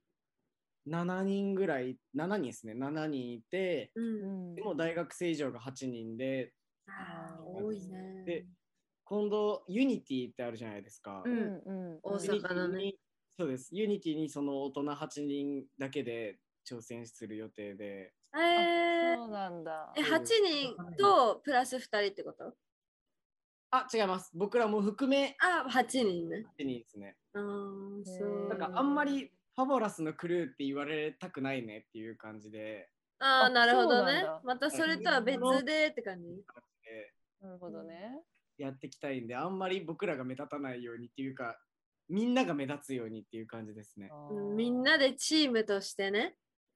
[0.85, 4.51] 7人ぐらい、7人ですね、7人いて、う、うん。
[4.53, 6.53] んでも大学生以上が8人で、
[6.87, 8.23] あー多いね。
[8.25, 8.45] で
[9.03, 11.21] 今度ユニティってあるじゃないですか。
[11.25, 11.37] ううん。
[11.37, 12.93] んうん大阪のユニテね
[13.37, 13.69] そうです。
[13.75, 22.53] ユニティにその大人8人だけで挑戦する予定で、えーそうなんだえ、8人とプラス2人ってこと？
[23.71, 24.31] あ、違います。
[24.33, 26.45] 僕らも含めあ、8人ね。
[26.59, 27.17] 8人ですね。
[27.33, 28.49] あーそう。
[28.49, 34.25] なんかあんまりファボラスのクルーって言われたくないねっていう感じで、ああ、あなるほどね。
[34.43, 36.29] またそれとは別でって感じ？
[36.89, 41.57] えなるほどねーやっていきたいんで、あんまり僕らが目立たないようにっていうか、
[42.09, 44.09] みんなが目立つようにっていう感じですね。
[44.31, 46.35] うんみんなでチームとしてね。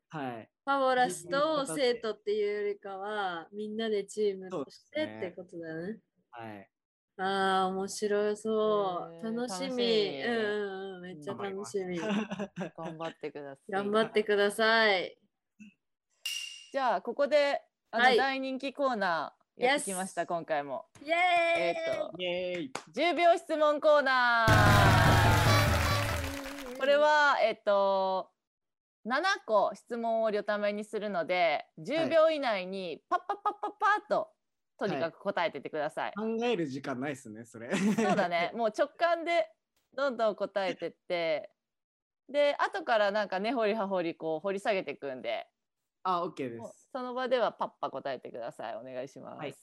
[0.10, 0.50] はい。
[0.66, 6.00] ファボラスと生徒っていうよりかは、みんなでチームとしてってことだよね。
[6.32, 6.70] はい。
[7.18, 9.24] ああ、面白そう。
[9.24, 10.24] 楽しみ。
[10.26, 12.00] うんうんうん、めっちゃ楽しみ。
[12.00, 13.72] 頑張ってください。
[13.72, 15.18] 頑張ってください。
[16.72, 17.62] じゃあここで
[17.92, 20.86] あの、はい大人気コーナーやってきました、Yes 今回も。
[21.06, 21.20] イエーイ、
[21.60, 22.72] えっ、とイエーイ。
[22.96, 24.52] 10秒質問コーナー。
[26.80, 28.32] これはえっ、と
[29.06, 34.30] 7個質問を両ためにするので10秒以内にパッパッパッパッパッと
[34.80, 36.14] とにかく答えてってください。
[36.16, 37.70] 考える時間ないですね、それ。
[37.76, 38.52] そうだね。
[38.56, 39.52] もう直感で
[39.94, 41.52] どんどん答えてって
[42.30, 45.50] で後からなんか根掘り葉掘りこう掘り下げていくんで
[46.04, 46.90] あ、OK です。
[46.92, 48.76] その場ではパッパ答えてください。
[48.76, 49.40] お願いします。
[49.40, 49.56] はい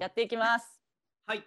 [0.00, 0.80] やっていきます。
[1.26, 1.44] はい。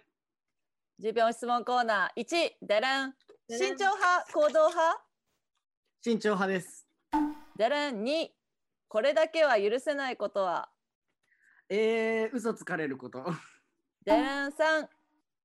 [1.02, 3.14] 10秒質問コーナー1、ダラン。
[3.48, 5.04] ダラン慎重派、行動派？
[6.02, 6.88] 慎重派です。
[7.58, 8.28] ダラン2、
[8.88, 10.70] これだけは許せないことは？
[11.68, 13.24] えー、嘘つかれること。
[14.04, 14.88] ダラン3、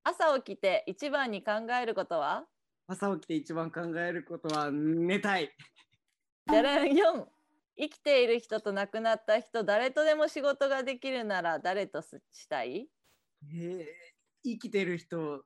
[0.04, 2.46] 朝起きて一番に考えることは？
[2.88, 5.52] 朝起きて一番考えることは寝たい。
[6.46, 7.26] ダラン4、
[7.78, 12.88] 生きている人と亡くなった人、誰とでも仕事ができるなら誰とすしたい？
[13.52, 13.86] えー、
[14.44, 15.44] 生きてる人。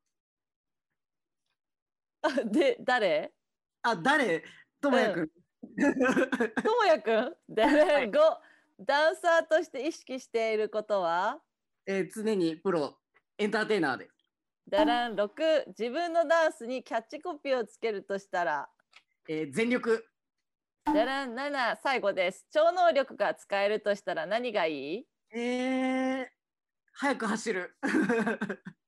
[2.21, 3.31] あ で、誰？
[3.83, 4.43] あ、誰？
[4.81, 5.27] ともやくん。
[5.27, 5.33] と
[6.75, 7.35] もやくん？
[7.49, 8.19] ダラン5、
[8.81, 11.39] ダンサーとして意識していることは？
[11.85, 12.97] えー、常にプロ、
[13.37, 14.09] エンターテイナーで。
[14.67, 15.15] ダラン。
[15.15, 18.69] 6自分のダンスにキャッチコピーをつけるとしたら？
[19.29, 20.05] えー、全力。
[20.85, 24.71] ダラン7最後です超能力が使えるとしたら何がい
[25.01, 25.07] い？
[25.37, 26.25] えー、
[26.93, 27.75] 早く走る。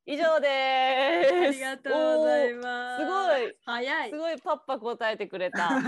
[0.09, 3.03] 以上ですありがとうございすます。
[3.03, 4.17] すごい早いす。
[4.17, 5.83] ごいパッパ答えてくれたうん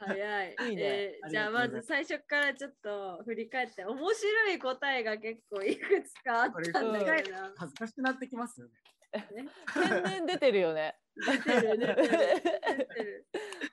[0.00, 0.56] 早い。
[0.70, 7.52] いいねえーじゃあまず最初からちょっと振り返って面白い答えが結構いくつかあったんだけどな。
[7.56, 8.72] 恥ずかしくなってきますよね。
[9.74, 13.26] 天然出てるよね 出てる出てる出てる。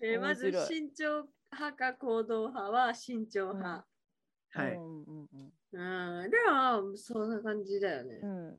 [0.04, 3.86] えーまず面白い慎重派か行動派は慎重派。
[4.52, 4.74] はい。
[4.74, 5.28] うんうん
[5.74, 8.20] うんうん、でもそんな感じだよね。
[8.24, 8.58] うん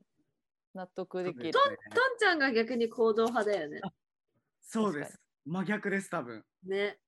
[0.72, 3.80] 納得できるそうですねトンちゃんが逆に行動派だよね。
[4.60, 5.20] そうです。
[5.44, 6.44] 真逆です、多分。
[6.64, 6.98] ね。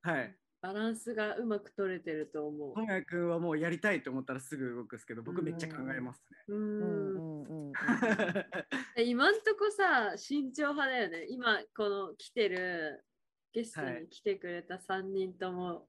[0.00, 0.34] はい。
[0.62, 2.80] バランスがうまく取れてると思うと。
[2.80, 6.38] もやくんはもうやりたいと思ったらすぐ動くんですけど、僕めっちゃ考えますね。
[6.48, 6.82] ううんん。
[6.82, 7.72] うんうんうん
[8.96, 11.26] え今んとこさ、慎重派だよね。
[11.28, 13.04] 今、この来てる、
[13.52, 15.86] ゲストはいに来てくれた3人とも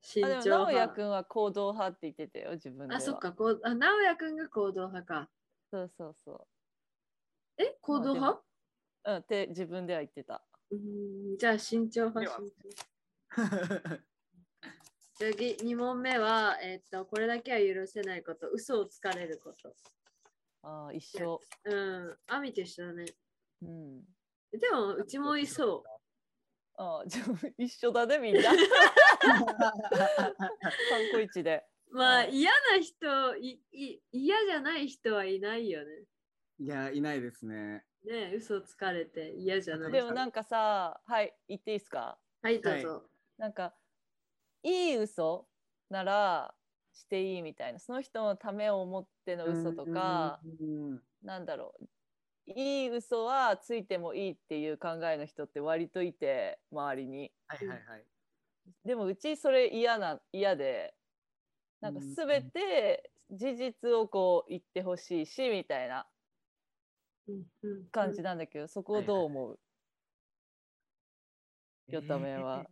[0.00, 0.94] 慎あでも重直哉派。
[0.94, 5.30] くんは行動派って言ってたよ自分ではあ、そっか、こうあ直哉くんが行動派か。
[5.70, 6.46] そうそうそ
[7.58, 8.42] え、行動派？
[9.04, 12.20] ううんって自分では言ってたうーんじゃあ慎重派。
[12.20, 12.50] では慎
[15.20, 19.72] 重次、2問目は、えっと、これだけは許せないこと、嘘をつかれること。
[20.62, 23.04] あー一緒うん、アミと一緒だね。
[23.62, 24.00] うん
[24.52, 25.88] でも、うちもいそう。
[26.76, 27.26] あーじゃあ
[27.58, 28.54] 一緒だねみんな三
[31.12, 36.04] 個一でまあ、はい嫌な人いい、嫌じゃない人はいないよね。
[36.58, 37.84] いや、いないですね。
[38.02, 39.98] ね嘘つかれて嫌じゃない人。
[39.98, 42.18] でもなんかさはい言っていいですか？
[42.40, 43.10] はい、どうぞ。
[43.36, 43.74] なんか
[44.62, 45.46] いい嘘
[45.90, 46.54] なら
[46.94, 51.84] していいみたいなその人のためを思っての嘘とか、うんなんだろう
[52.46, 57.32] いい嘘はついてもいいっていう考えの人って割といて周りに。
[57.46, 58.04] はいはいはい。
[58.84, 60.94] でもうちそれ嫌な嫌で
[61.80, 66.06] なんかうん全て事実をこう言ってほしいしみたいな
[67.90, 69.58] 感じなんだけど、そこをどう思う、
[71.88, 72.66] よためは、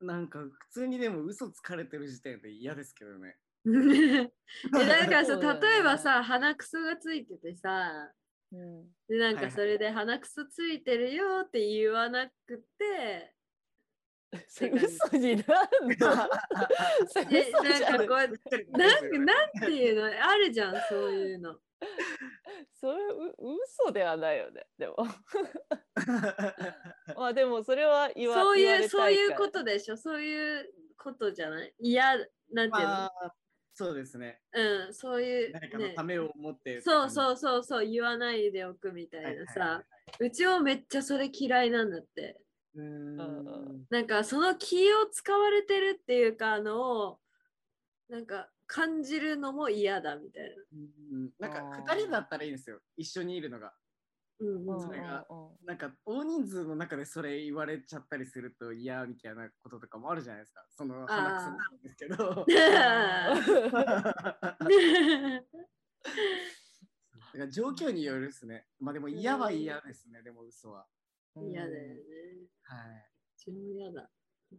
[0.00, 3.36] なんか普通にでも嘘つかれてる時点で嫌ですけどね。
[3.66, 4.30] え
[4.72, 8.12] なんかさ、例えばさ鼻くそがついててさ
[8.54, 13.34] うん、でなんかそれで鼻くそついてるよって言わなくて、
[14.48, 15.44] それ嘘になん
[15.98, 16.28] の
[17.08, 17.96] それで嘘じゃん。
[17.98, 18.30] なんかこ
[18.72, 20.04] うなんかなんていうの？
[20.06, 21.58] あるじゃんそういうの。
[22.72, 23.34] それう
[23.84, 24.96] 嘘ではないよねでも。
[27.16, 29.96] まあでもそれは言わそういう言われたそういうことでしょ？
[29.96, 31.74] そういうことじゃない？
[31.78, 32.16] 嫌
[32.52, 33.34] なんていうの、まあ、
[33.74, 34.40] そうですね。
[34.52, 36.80] うんそういう、誰かのねた、めを思って。
[36.80, 39.82] そうそうそうそう言わないでおくみたいなさ、
[40.20, 42.40] うちもめっちゃそれ嫌いなんだって。
[42.74, 43.20] うーん。
[43.20, 47.18] うんなんかその気を使われてるっていうかのを
[48.08, 50.56] なんか感じるのも嫌だみたいな。
[50.72, 52.80] うんなんかあー二人だったらいいんですよ。
[52.96, 53.72] 一緒にいるのが。
[54.40, 55.24] うんうんそれが
[55.64, 60.64] なんか大人数の中でそれ言われちゃったりすると嫌みたいなこととかもあるじゃないですか。
[60.70, 62.44] その鼻くそなんですけど。
[67.34, 68.66] だから状況によるですね。
[68.78, 70.86] まあでも嫌は嫌ですね、でも嘘は。
[71.36, 72.00] 嫌だよね。
[72.62, 73.10] はい。
[73.36, 74.10] 自分も嫌だ。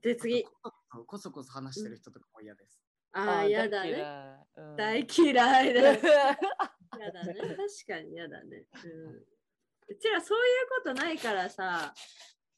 [0.01, 0.43] で、次。
[0.43, 0.51] こ
[0.91, 2.81] そこそこそ話してる人とかも嫌です。
[3.13, 3.97] ああ、嫌だ大ね。
[3.97, 5.81] 嫌いうん大嫌いだ。
[5.81, 7.33] 嫌だね。
[7.33, 7.57] 確
[7.87, 8.65] かに嫌だね。
[8.83, 9.34] うん。
[9.87, 10.45] うちらそういう
[10.83, 11.93] ことないからさ、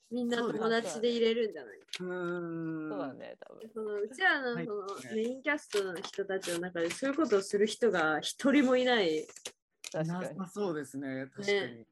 [0.09, 1.77] みんな友達で入れるんじゃない？
[1.77, 2.89] うーん。
[2.89, 3.69] そうだね、多分。
[3.73, 9.27] そのうちらのはいそのメインキャストの人たちの中でそういうことをする人が一人もいない。
[9.91, 10.29] 確かに。
[10.49, 11.85] そうですね、確かに。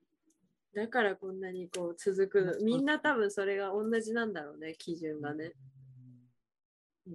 [0.74, 2.58] だからこんなにこう続くの。
[2.60, 5.46] みんな多分それが同じなんだろうね、基準がね。
[5.46, 5.56] うん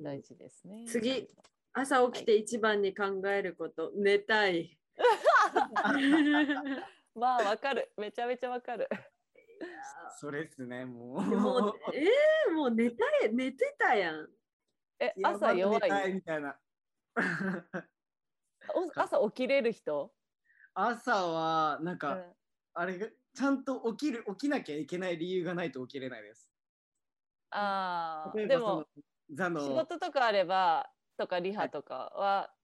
[0.05, 0.85] 大事ですね。
[0.87, 1.27] 次。
[1.73, 4.79] 朝起きて一番に考えること、寝たい。
[7.15, 7.91] まあ、わかる。
[7.97, 8.89] めちゃめちゃわかる。
[10.19, 11.23] それですね、もう。
[11.23, 14.29] もうえー、もう寝たい、寝てたやん。
[14.99, 15.77] え、朝弱
[16.09, 16.13] い？
[16.15, 16.59] みたいな。
[18.75, 20.13] お朝起きれる人？
[20.75, 22.35] 朝は、なんか、うん
[22.73, 26.49] あれが、ちゃんと起きる、起きなきゃいけない理由がないと起きれないです。
[27.51, 28.87] ああ、でもの、
[29.33, 32.55] 座の仕事とかあれば、とかリハとかは、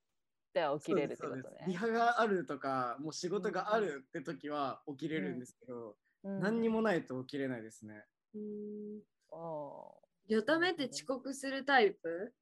[0.56, 1.78] では起きれるってことそうですそうですリね。
[1.78, 8.04] ハがあるとか、もう仕事があるって時は起きれるんですけど、うん何にもないと起きれないですね。
[8.34, 9.02] うん。
[9.30, 12.34] およためって遅刻するタイプ？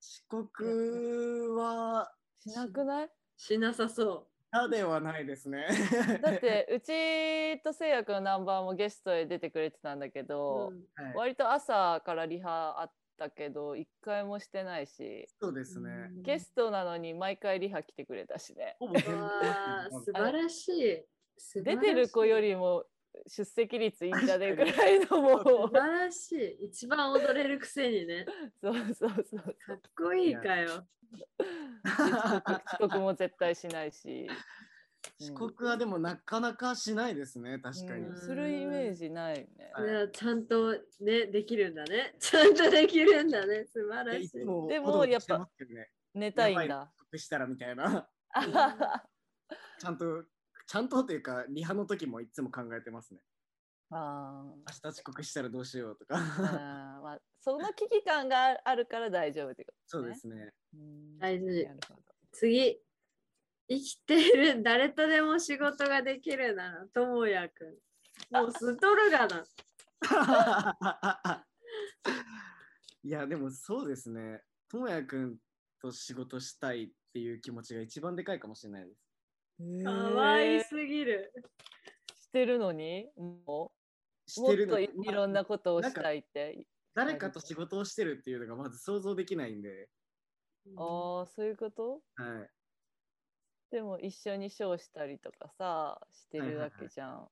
[0.00, 3.10] 遅刻は、ーしなくない？
[3.36, 5.66] しなさそ嫌ではないですね。
[6.22, 10.24] だってうちとせいやくんのナンバーもゲストへ出てくれてたんだけう。
[10.24, 16.10] ど、うんはい割と朝からリハあったけど一回もしてないしそうですね。
[16.22, 21.62] ゲストなのに毎回リハ来てくれたしね素晴らしい。
[21.62, 22.84] 出らしいてる子よりも
[23.26, 26.64] 出席率いいんじゃねえぐらいのもう素晴らしい。
[26.66, 28.26] 一番踊れるくせにね。
[28.60, 30.86] そうそうそうかっこいいかよ。
[31.84, 34.28] 遅刻 も絶対しないし、
[35.20, 38.06] 遅刻はでもなかなかしないですね、確かに。
[38.06, 39.70] うんするイメージないね。
[39.72, 42.14] はいいやちゃんとね、できるんだね。
[42.18, 43.64] ちゃんとできるんだね。
[43.66, 44.40] 素晴らしい。
[44.40, 45.48] いもでもやっぱ
[46.14, 46.82] 寝たいんだ。
[46.82, 48.08] 遅刻したらみたいな。
[49.78, 50.24] ちゃんと、
[50.66, 53.20] ちゃんとというか、リハの時もいつも考えてますね。
[53.90, 56.16] あ明日遅刻したらどうしようとか。
[56.16, 60.52] ーあー、まあ、その危機感があるから大丈夫ってことそうですね。
[60.74, 62.80] うん大事なるほど次。
[63.68, 67.78] 生きている 誰とでも仕事ができるなら、ともやくん。
[68.34, 69.44] もうストルがな。
[73.02, 74.42] いや、でもそうですね。
[74.68, 75.38] ともやくん
[75.80, 79.84] と仕事したいっていう気持ちが一番でかいかもしれないです。
[79.84, 81.32] かわいすぎる。
[82.14, 83.10] してるのに？
[83.16, 83.72] も
[84.26, 84.42] しう？
[84.42, 86.66] もってるのといいろんなことをしたいって。
[86.94, 89.90] 誰かと仕事をしてるっていうのがまず想像できないんで、
[90.76, 92.02] ああ、そういうこと？
[92.16, 92.50] はい。
[93.70, 97.28] でも一緒にショーしたりとかさ、してるわはいはいはいけじゃん。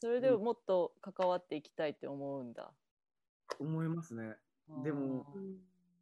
[0.00, 2.72] それでもっと関わっていきたいって思うんだ。
[3.58, 4.36] 思いますね。
[4.84, 5.26] でも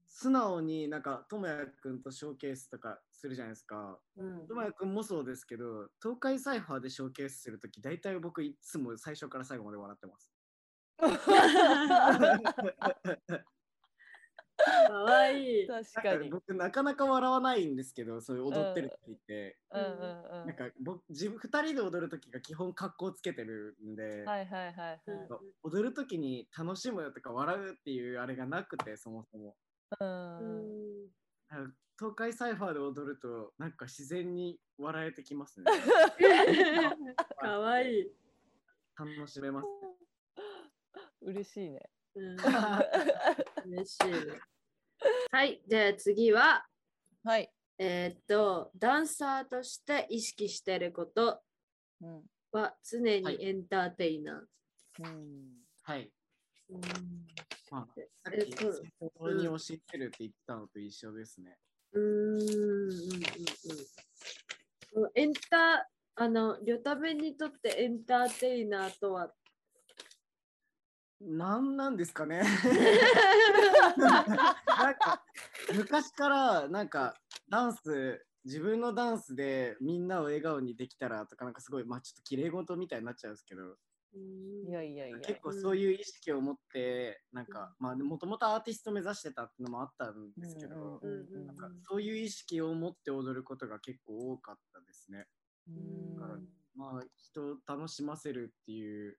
[0.07, 3.99] 素直になんか、ともやくんとショーケースとかするじゃないですか。
[4.17, 10.33] うんともやくんもそうですけど、東海サイファーでショーケースするとき、大体僕いつも最初から最後まで笑ってます。
[14.89, 15.67] かわいい。
[15.67, 16.09] 確かに。
[16.09, 20.47] なんか僕なかなか笑わないんですけど、そういう踊ってるって言って、うんうんうん。
[20.47, 25.01] なんか僕自分2人で踊るときが基本格好つけてるんで、はいはいはいはい。
[25.63, 29.57] 踊るときに楽しむとか笑うっていうあれがなくて、そもそも。
[30.01, 31.05] うん
[31.97, 35.67] 東海サイファーで踊ると、なんか自然に笑えてきますね。
[37.41, 38.13] かわいい。
[38.97, 39.69] 楽しめます。
[41.23, 41.91] 嬉しいね。
[42.15, 42.37] うん
[43.67, 44.41] 嬉しいね。
[45.31, 46.67] はい、じゃあ次は、
[47.25, 47.51] はい。
[47.79, 51.41] えーっと、ダンサーとして意識してること
[52.01, 52.23] うん。
[52.53, 55.05] は常にエンターテイナー。
[55.05, 55.45] うん。
[55.83, 56.11] はい。
[56.71, 56.81] うん
[57.71, 57.87] まあ、
[58.23, 61.57] さっき、えそう先方に教えてるって言ったのと一緒ですね。
[61.93, 62.91] うーんうんうん
[65.03, 69.33] うんエンタあの、リョタベにとってエンターテイナーとは
[71.21, 72.43] なんなんですかね。
[73.97, 75.25] なんか
[75.75, 77.15] 昔からなんか
[77.49, 83.77] ダンス自分のダンスでみんなを笑顔にできたらとかなんかすごいまあちょっと綺麗事みたいになっちゃうんですけど。
[84.17, 85.19] いやいやいや。
[85.19, 91.01] 結構そういう意識を持ってなんかまあもともとアーティスト目指してたっていうのもあったんですけど、
[91.47, 95.27] なんかそういう意識を持って踊ることが結構多かったですね。
[95.69, 96.17] うん。
[96.17, 96.39] から
[96.77, 99.19] まあ人を楽しませるっていう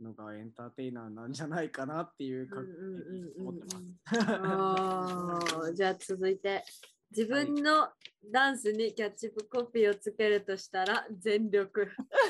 [0.00, 5.74] のがエンターテイナーなんじゃないかなっていうかうんうんうんうん思ってます。
[5.74, 6.64] じゃあ続いて
[7.10, 7.88] 自分の
[8.32, 11.88] ダンスにキャッチコピーをつけるとしたら全力。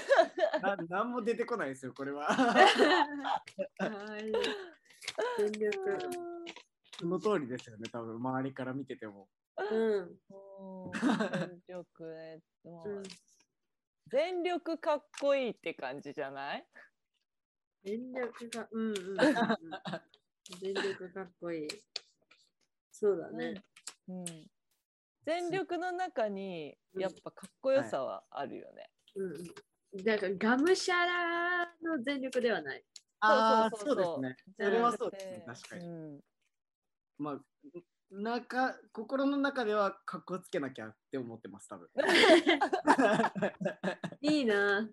[0.62, 2.24] な何も出てこないですよこれは。
[2.26, 4.32] はい
[5.38, 5.98] 全力。
[7.00, 9.28] その通りですよね多分周りから見てても。
[9.58, 10.08] 全
[11.68, 12.04] 力
[12.64, 13.02] うん
[14.10, 16.66] 全力かっこいいって感じじゃない？
[17.84, 18.94] 全力が、うんうん。
[20.60, 21.68] 全力かっこいい。
[22.90, 23.62] そうだね。
[24.08, 24.24] うん、
[25.24, 28.90] 全力の中にうんやっぱかっこよさはあるよね。
[29.14, 30.04] うんうん。
[30.04, 32.84] だからがむしゃらの全力ではない。
[33.20, 34.36] ああそそううですね。
[34.58, 35.86] それはそうですね確かに。
[35.86, 36.20] うん
[37.18, 37.40] まあ
[38.10, 38.40] 中
[39.06, 41.88] 心の中ではかっこつけなきゃって思ってます多分。
[44.22, 44.88] いいな。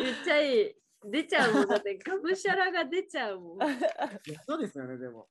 [0.00, 0.74] めっちゃいい。
[1.04, 1.68] 出ちゃうもん。
[1.68, 3.58] だってがむしゃらが出ちゃうもん。
[3.60, 3.62] い
[4.32, 5.28] やそうですよねでも。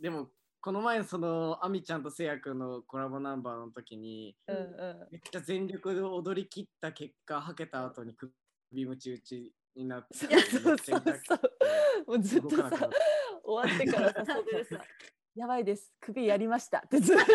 [0.00, 0.30] でも
[0.60, 8.32] この前そのあみちゃんとせいやくんのコラボナンバーの時にうんうんめっちゃ全力で踊り切った結果はけた後に首
[8.84, 10.36] ムチ打ちになってそうそ
[10.74, 11.40] うそうそう
[12.06, 12.90] もうずっとさ
[13.44, 14.84] 終わってからさ袖でさ
[15.36, 17.22] 「やばいです首やりました」ってずっと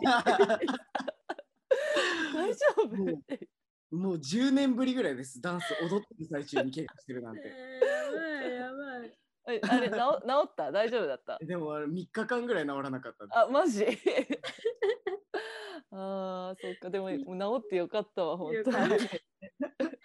[2.34, 2.96] 大丈夫？
[2.96, 3.48] もうって
[3.90, 5.40] もう10年ぶりぐらいです。
[5.40, 7.42] ダンス踊ってる最中に怪我してるなんて。
[7.50, 9.12] えーやばいやばい。
[9.48, 10.00] えあれ治治
[10.46, 10.70] った？
[10.72, 11.38] 大丈夫だった？
[11.40, 13.84] でもあれ3日間ぐらい治らなかったあマジ？
[15.92, 16.90] あーそっか。
[16.90, 18.76] でももう治ってよかったわ本当に。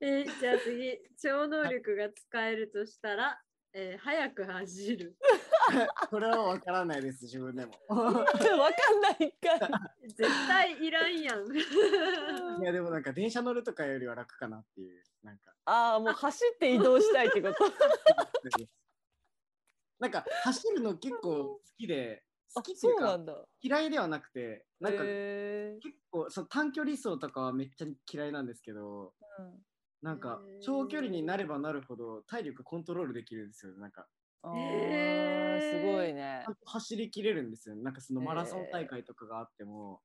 [0.00, 3.40] えーじゃあ次、超能力が使えるとしたら、
[3.76, 5.16] えー早く走る。
[6.10, 7.72] これは分からないです自分でも。
[7.90, 11.46] わかんないか絶対いらんやん。
[11.52, 15.02] いやでもなんか電車乗るとかよりは楽かなっていう。
[15.22, 15.54] なんか。
[15.64, 17.64] ああもう走って移動したいってこと？
[19.98, 23.44] なんか走るの結構好きで好あきっていううなんだ。
[23.60, 29.66] 嫌いではなくてなんかへ結構その短距離走とかはめっちゃ嫌いなんですけどーうん
[30.04, 34.06] なんか長距離になればなるほど体力コントロールできるんですよなんか。
[34.42, 35.78] あへー。
[35.78, 36.42] ーすごいね。
[36.44, 37.76] ちゃんと走りきれるんですよ。
[37.76, 40.02] なんかそのマラソン大会とかがあっても、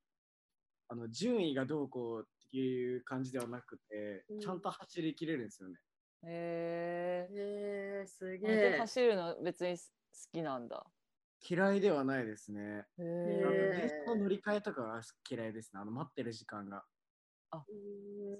[0.87, 4.39] あの順位がどうこうっていう感じではなくて、うん。
[4.39, 5.75] ちゃんと走りきれるんですよね。
[6.23, 8.77] へえー、すげえ。
[8.79, 9.83] 走るの別に好
[10.31, 10.85] きなんだ。
[11.49, 12.61] 嫌いではないですね。
[12.61, 13.01] へ
[13.43, 15.81] あのえ電車の乗り換えとかが嫌いですね。
[15.81, 16.85] あの待ってる時間が
[17.51, 17.63] うん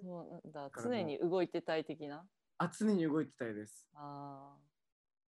[0.01, 0.81] そうなんだ。
[0.81, 2.25] 常に動いてたい的な？
[2.57, 3.87] あ常に動いてたいです。
[3.93, 4.59] あー。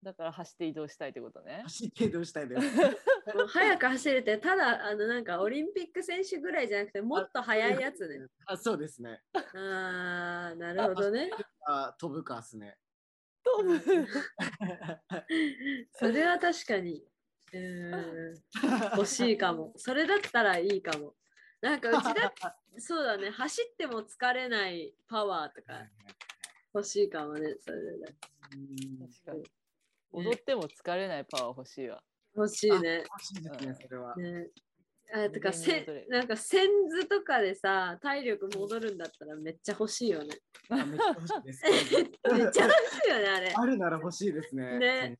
[0.05, 1.61] だから走って移動したいってことね。
[1.63, 2.61] 走って移動したいです。
[3.36, 8.28] もう早く走るって、ただ、あの、なんかオリンピック選手ぐらいじゃなくて、もっと速いやつね。
[8.45, 9.23] あそうですね。
[9.34, 11.32] あー、なるほどね。
[11.65, 12.78] あ飛ぶかっすね。
[13.43, 13.80] 飛ぶ。
[15.93, 17.03] それは確かに、
[17.53, 18.36] うーん、
[18.95, 19.73] 欲しいかも。
[19.78, 21.15] それだったらいいかも。
[21.62, 22.34] なんか うちだ
[22.78, 25.89] そうだね、走っても疲れないパワーとか
[26.74, 28.05] 欲しいかもね、それで。
[28.05, 28.18] 確
[29.26, 29.43] かに
[30.12, 32.03] 踊っても疲れないパワー欲しいわ。
[32.36, 32.97] 欲しいね。
[32.97, 34.16] 欲しいねそれは。
[34.16, 34.49] ね。
[35.12, 40.38] あとかせなんか線図とかでさ体力戻るんだったらめっちゃ欲しいよね。
[40.70, 41.64] あめっちゃ欲しいです。
[42.34, 43.53] めっちゃ欲しいよねあれ。
[43.55, 45.20] あるなら欲しいですねね。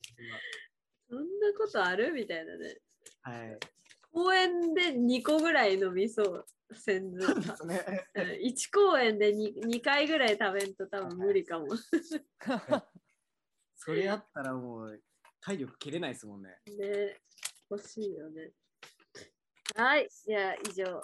[1.10, 2.12] そんなことある？
[2.12, 2.78] みたいなね。
[3.22, 3.58] はい
[4.18, 11.68] 公園で2個ぐらい飲みそう線図そうですねうん1公園で 2, 2回ぐらい食べんと多分無理かも。
[13.78, 14.99] それあったらもう
[15.39, 17.22] 体力切れないですもんねね
[17.70, 18.53] 欲しいよね。
[19.76, 20.99] はい、じゃあ以上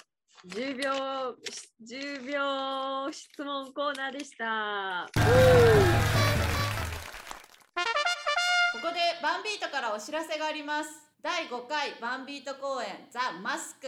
[0.48, 0.92] 10秒
[1.84, 5.08] 10秒質問コーナーでした。
[8.74, 13.88] ここでバンビートからお知らせがあります第5回バンビート公演ザ・マスク。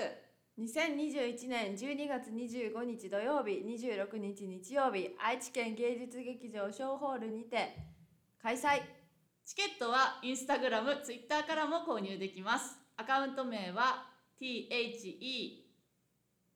[0.57, 7.75] 2021年12月25日土曜日26日日曜日愛知県芸術劇場小ホールにて
[8.41, 8.83] 開催。
[9.43, 12.79] チケットはインスタグラム、ツイッターからも購入できます。
[12.95, 14.07] アカウント名は
[14.39, 15.65] THE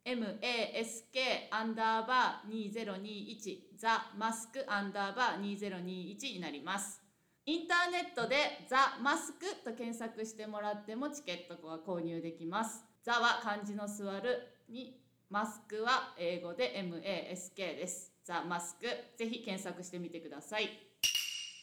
[0.05, 7.08] MASK アンダーバー2021ザ・マスクアンダーバー2021になります
[7.45, 8.35] インターネットで
[8.69, 12.85] ザ・マスクと検索してもらってもチケットは購入できます。
[13.03, 18.13] ザは漢字の座るにマスクは英語で MASK です。
[18.23, 18.85] ザ・マスク
[19.17, 20.69] ぜひ検索してみてください。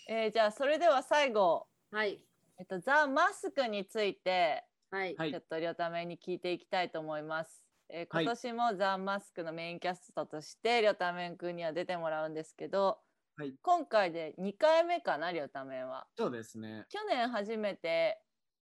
[0.08, 2.20] えーじゃあそれでは最後、はい。
[2.58, 5.14] えっと、ザ・マスクについてはい。
[5.16, 5.30] はい。
[5.30, 7.62] ちょっと両ために聞いていきたいと思います。
[7.90, 8.24] えーはい。
[8.24, 12.98] 今年もザ・マスクのメインキャストとしてりょためんくんには出てもらうんですけど、
[13.38, 16.06] はい今回で2回目かなりょためんは。
[16.16, 16.86] そうですね。
[16.88, 18.18] 去年初めて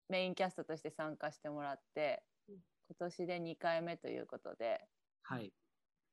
[0.08, 2.56] メインキャストとして参加してもらってうん
[2.88, 4.80] 今年で2回目ということで、
[5.22, 5.52] はい。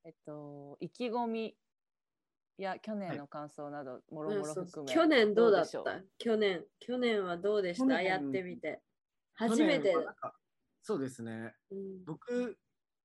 [0.03, 1.55] えっと、意気込み
[2.57, 6.01] や去年の感想などもろもろ含め去年どうだった？
[6.17, 8.01] 去年、去年はどうでした？
[8.01, 8.81] やってみて。
[9.35, 9.95] 初めて
[10.81, 11.53] そうですね。
[11.71, 12.57] うん僕、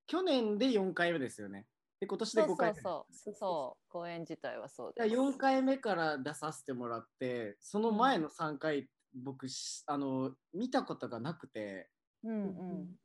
[0.07, 1.67] 去年で4回目ですよね。
[2.05, 2.81] で、今年で5そうそ回目。
[3.11, 5.09] うそうそう公演自体はそうです。
[5.09, 11.91] 4回目から出させてもらって、その前の3回、僕しあの、見たことがなくて、
[12.23, 12.99] うんうん。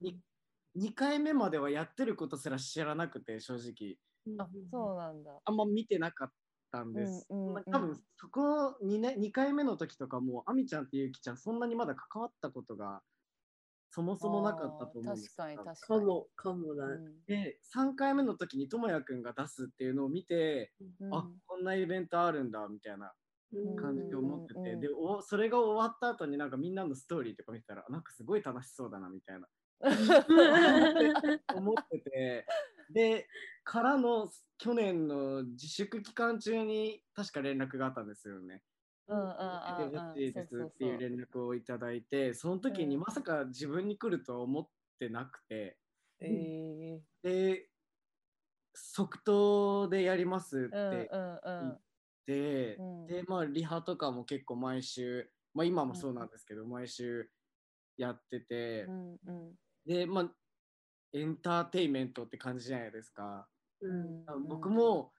[0.75, 3.99] 2回目まではやってることすら知らなくて、正直。
[4.37, 5.41] あそうなんだ。
[5.45, 6.33] あんま見てなかっ
[6.71, 7.25] たんです。
[7.29, 13.03] うんうんうんまあ多分そこ 2, ね、2回目の時とかも、あみちゃんってゆきちゃん、そんなにまだ関わったことが
[13.91, 15.99] そもそもなかったと思うんです確かに確かに。
[16.01, 16.87] かも、かもだ。
[17.27, 20.71] で、3回目の時にともやくんが出すっていうのを見て、
[21.01, 21.13] うん。
[21.13, 23.13] あこんなイベントあるんだみたいな
[23.53, 23.75] うん。
[23.75, 29.47] 感じで思ってて、うんうんうんでおそれが終わった後になんかみんなのストーリーとか見たらなんかすごい楽しそうだなみたいな。
[31.55, 32.45] 思ってて。
[32.91, 33.27] で
[33.63, 38.63] からの去年の自粛期間中に確か連絡があったんですよね。
[39.09, 39.29] うんうん
[39.85, 43.01] うんですっていう連絡をいただいてその時にうん。
[43.01, 44.67] まさか自分に来るとは思っ
[44.99, 45.77] てなくて。
[46.21, 47.69] えで
[48.75, 51.79] 即答でやりますって言っ
[52.27, 53.07] て、うん。
[53.07, 57.29] でまあリハとかも結構毎週まあ今もそうなんですけど、毎週
[57.97, 59.55] やってて、うんうん。
[59.85, 60.31] でまあ
[61.13, 63.47] エンターテインメントって感じじゃないですか。
[63.81, 64.47] うんうん。
[64.47, 65.11] 僕も、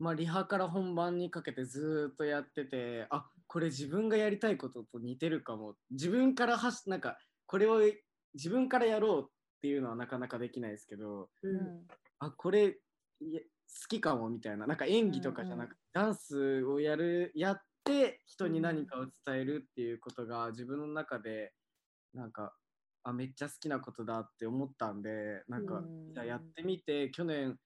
[0.00, 5.74] まあ、リハから本番にかけてずーっとやっててあこれ自分がやりたいことと似てるかも。
[5.90, 7.80] 自分からはしなんかこれを
[8.34, 9.30] 自分からやろうっ
[9.60, 11.56] ていうのはなかなかできないですけどうん。
[11.56, 11.86] うん
[12.18, 12.78] あこれ好
[13.88, 14.66] きかもみたいな。
[14.66, 21.52] なんか演技とかじゃなくて、ダンスをやるやって人に何かを伝えるっていうことが自分の中で
[22.14, 22.54] なんか
[23.04, 25.82] あめっちゃ好きなことだって思ったんでなんか、
[26.24, 27.56] やってみて去年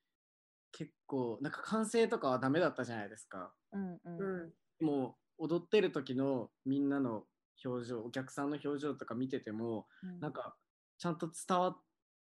[0.76, 3.54] 結構なんか完成とかはダメだったじゃないですか。
[3.72, 4.54] うんうん。
[4.80, 7.26] も踊ってる時のみんなの
[7.64, 10.20] 表情お客さんの表情とか見ててもうん。
[10.20, 10.56] なんか
[10.98, 11.82] ちゃんと伝わっ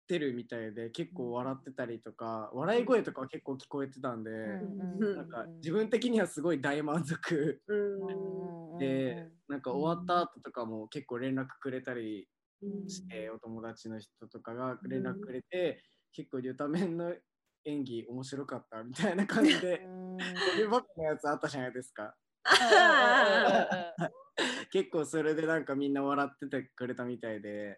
[0.07, 7.63] てるみたいで結構笑ってたりとか笑い声とかは結構聞こえてたんで、うんうんなんか自分的にはすごい大満足。
[7.67, 12.29] うんで、なんか終わった後とかも結構連絡くれたり
[12.61, 12.85] うん。
[12.87, 15.83] して、お友達の人とかが連絡くれて、
[16.13, 17.15] 結構リュタメンの
[17.65, 20.23] 演技面白かったみたいな感じでうんこ
[20.57, 22.03] ればっかのやつあったじゃないですか。
[22.03, 22.07] う
[24.05, 24.07] ん。
[24.71, 27.77] 結構それでなんかみんな笑っててくれたみたいで、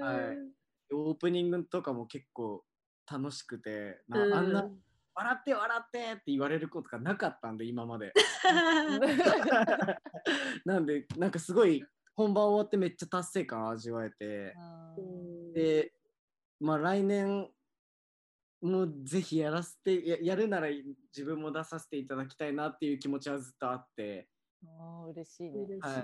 [0.00, 0.94] はい。
[0.94, 2.64] オープニングとかも結構
[3.10, 4.70] 楽しくて、あんな
[5.14, 8.12] 笑って笑ってって言われることがなかったんで今まで。
[10.64, 11.84] なんでなんかすごい
[12.16, 14.54] 本番終わってめっちゃ達成感味わえて、
[15.54, 15.92] で
[16.60, 17.48] まあ来年
[18.64, 24.28] もぜひやらせてややるなら自分も出させていただきたいなっていう気持ちはずっとあって。
[24.64, 25.66] あー嬉しいね。
[25.80, 26.02] はい。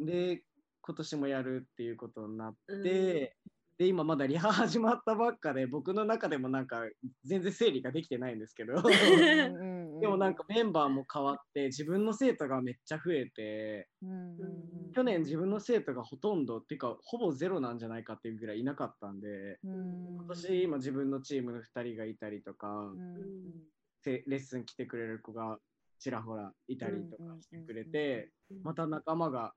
[0.00, 0.06] うん。
[0.06, 0.42] で
[0.80, 2.82] 今年もやるっていうことになって、うん。
[2.82, 3.32] で
[3.86, 6.82] 今まだリハ始まったばっかで僕の中でもなんか
[7.24, 8.82] 全然整理ができてないんですけど。
[8.82, 13.88] でもなんかメンバーも変わって自分の生徒がめっちゃ増えて。
[14.02, 14.06] う
[14.98, 19.28] 去年自分の生徒がほとんどっていうかほぼゼロなんじゃないかっていうぐらいいなかったんで
[19.62, 20.16] うん。
[20.16, 23.62] 今年今自分のチームの2人がいたりとか、うん。
[24.02, 25.58] せレッスン来てくれる子が
[26.00, 27.92] ちらほらいたりとかしてくれうん。
[27.92, 28.32] て、
[28.64, 29.52] また仲間が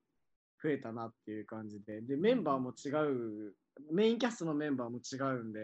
[0.61, 3.55] 増えたなっていう感じででメンバーも違う
[3.91, 5.59] メインキャストのメンバーも違うんで、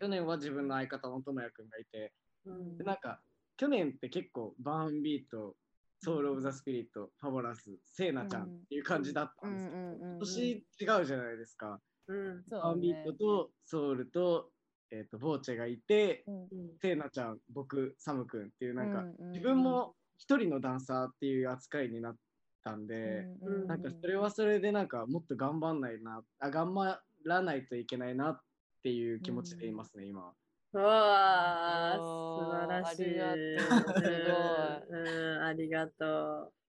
[0.00, 2.12] 去年は自分の相方の智也くんがいて
[2.46, 2.78] うん。
[2.78, 3.20] でなんか
[3.56, 5.56] 去年って結構バーンビート
[6.04, 11.80] ソウル・オブ・ザ・スピリットファボラスセイナちゃんっていう感じだったんですけど、今年違うじゃないですか。
[12.08, 12.44] うん。
[12.46, 14.50] そうバーンビートとソウルと,、
[14.90, 16.48] えー、とボーチェがいて、うん。
[16.82, 22.16] セイナちゃん僕サムくんっていうなんか、うんうん自分も一人のダンサーっていう扱いになっ
[22.62, 23.66] たんで、うん。
[23.66, 28.40] なんかそれはそれでなんかもっと頑張んないなあ頑張らないといけないなっ
[28.82, 30.34] ていう気持ちでいますね、今。
[30.78, 33.20] わあ、素晴らしい。
[33.20, 36.04] ありがとうすうん、ありがと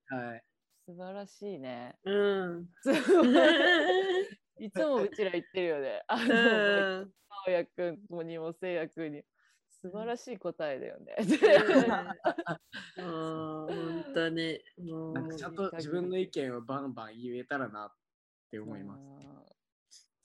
[0.08, 0.44] はい。
[0.86, 1.96] 素晴らしいね。
[2.04, 2.12] う。
[2.12, 2.68] うん。
[2.82, 3.28] すごい
[4.66, 6.02] いつもうちら言ってるよね。
[6.08, 7.12] あの、うん
[7.46, 9.24] 直也くんにもせいやくんにも。
[9.82, 11.14] 素晴らしい答えだよね。
[12.98, 17.94] もう本当にもうちゃんと自分の意見をバンバン言えたらなっ
[18.50, 19.25] て思います。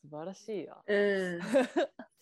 [0.03, 0.83] うん素晴らしいわ。
[0.85, 1.41] うん。
[1.41, 1.53] す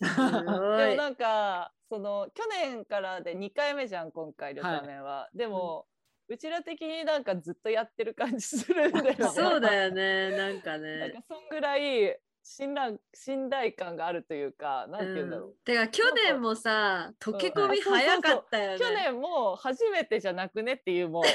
[0.00, 0.90] で。
[0.90, 5.28] もなんかその去年からで2回目じゃん今回両タメンは。
[5.34, 5.86] でも、
[6.28, 9.16] うちら的になんかずっとやってる感じするんだよね。
[9.34, 10.36] そうだよね。
[10.36, 11.22] なんかなんねか。
[11.28, 12.20] そんぐらい
[12.52, 15.48] 信頼信頼感があるというか、なんて言うんだろう。
[15.50, 18.78] うんてか去年もさ溶け込み早かったよね。
[18.78, 21.22] 去年も初めてじゃなくねっていうもう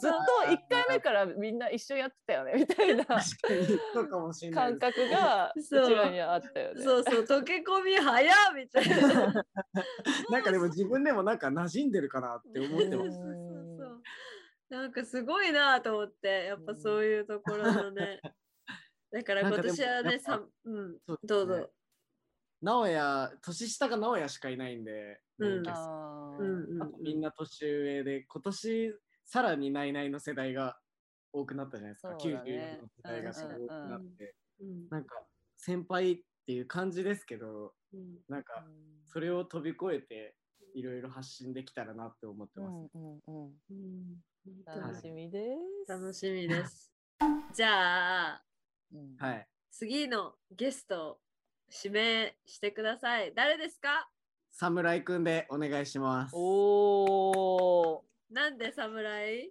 [0.00, 4.78] ずっと1回目からみんな一緒やってたよねみたいな感。
[4.78, 6.82] 覚がうちそうらにはあったよね。
[6.82, 9.44] そうそう溶け込み早っみたいな。
[10.30, 13.18] なんかでも自分でもなんか馴染んでるかなって思ってそうます。
[13.18, 14.02] そうそうそう。
[14.70, 18.22] なんかすごいなと思ってやっぱそういうところのね。
[19.12, 21.18] だから今年はねさうんそうね。
[21.24, 21.70] どうぞ。
[22.62, 25.68] 直哉、年下が直哉しかいないんで、うん。
[25.68, 26.36] あ
[26.86, 28.94] とみんな年上で、今年
[29.24, 30.78] さらにナイナイの世代が
[31.32, 32.14] 多くなったじゃないですか。
[32.18, 32.78] そうだね。
[32.78, 35.16] 94の世代がすごい多くなって、うんなんか
[35.56, 38.18] 先輩っていう感じですけど、うん。
[38.28, 38.64] なんか
[39.06, 40.36] それを飛び越えて
[40.74, 42.90] いろいろ発信できたらなって思ってます。
[42.94, 43.52] うんうんうん。
[43.70, 44.22] うん。
[44.64, 45.56] 楽しみで
[45.86, 45.92] す。
[45.92, 46.92] 楽しみです。
[47.52, 48.51] じゃあうん
[49.18, 49.48] はい。
[49.70, 51.18] 次のゲストを
[51.84, 53.32] 指名してください。
[53.34, 54.08] 誰ですか？
[54.50, 56.32] 侍くんでお願いします。
[56.36, 58.04] おお。
[58.30, 59.50] なんで侍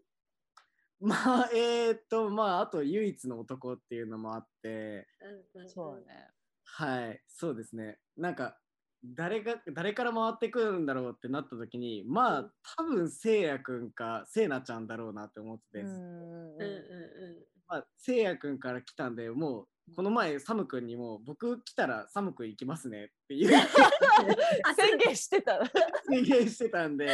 [0.99, 5.07] まあ、えー、っと、まあ、あと唯一の男っていうのもあって、
[5.55, 6.29] うんうんそうだね。
[6.63, 7.97] はい、そうですね。
[8.15, 8.59] なんか、
[9.03, 23.47] 誰が、誰から回ってくるんだろうってなった時に、まあ、多分、せいやくんか、せいなちゃんだろうなって思ってて、うんうんうんうまあ、せいやくんから来たんで、もう、この前、サムくんにも、僕来たらサムくん行きますねっていう
[24.75, 25.57] 宣言してた。
[26.09, 27.09] 宣言してたんで、ん。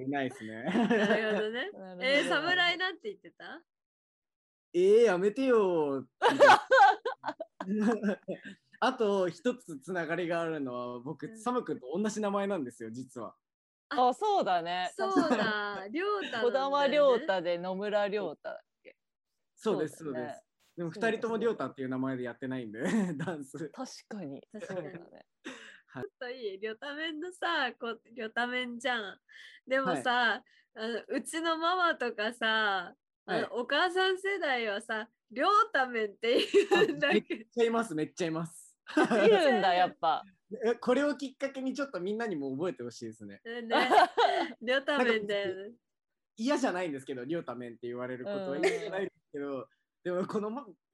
[0.00, 0.62] いないですね。
[0.62, 1.70] なるほどね。
[2.02, 3.64] えー、侍なんて言ってた？
[4.72, 6.06] えー、やめてよ
[8.80, 13.34] あと一つつながりがあるのは僕、うんサム君と同じ名前なんですよ実は
[13.88, 14.92] あ、そうだね。
[14.96, 16.42] そうだ、りょうた。
[16.42, 17.18] 小玉亮。
[17.18, 18.60] 太で野村亮太。
[19.64, 20.44] そうですそうです
[20.76, 22.80] でもそうだ二人ともりょうたっていう名前でやってないんで
[23.16, 24.42] ダンス確かに。
[24.52, 25.26] 確かにそうだね。
[25.94, 29.20] ちょっといい、りょためんのさ、こりょためんじゃん。
[29.66, 30.42] でもさ、
[30.74, 32.94] あのうちのママとかさ、
[33.26, 36.38] あのはいお母さん世代はさ、りょうためんって
[36.70, 40.24] 言うんだめっけちゃいますめっちゃいますいるんだ、やっぱ。
[40.66, 43.50] えこれをきっかけにちょっとみんなにも覚えてほしいですねど。
[43.62, 43.88] ね、
[44.60, 45.74] りょためんだよね。
[46.36, 49.66] 嫌じゃないんですけどりょうためんって言われることはうん嫌じゃないんですけど
[50.04, 50.50] でもこの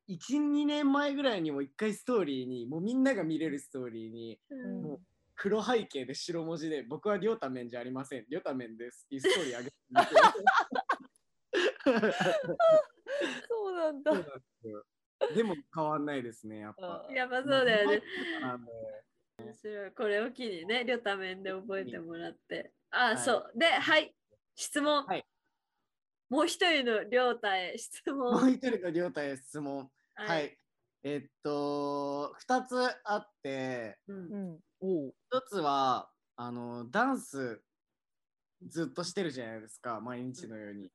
[0.09, 5.01] 12年前ぐらいにも一回ストーリーにもうみんなが見れるストーリーにうんもう
[5.37, 9.77] 黒背景で白文字で僕はりょうためんじゃありませんりょうためんですっていうストーリーあげて
[13.49, 14.13] そうなんだ。
[15.35, 18.03] でも変わんないですねやっぱうんやっぱそうだよね。
[19.39, 19.91] 面白い。
[19.93, 22.73] これを機にね、りょためんで覚えてもらって。
[22.91, 23.53] あ、いそう。
[23.55, 24.15] で、はい。
[24.55, 25.05] 質問。
[25.05, 25.25] はい
[26.31, 28.19] もう一人のりょうたへ質問。
[28.19, 30.57] もう一人のりょうたへ質問ははい、
[31.03, 34.21] えっと2つあってうんう
[34.55, 34.59] ん。
[34.81, 35.15] おう。
[35.35, 37.61] 1つはあのダンス
[38.69, 40.91] ずっとしてるじゃないですか毎日のように、うん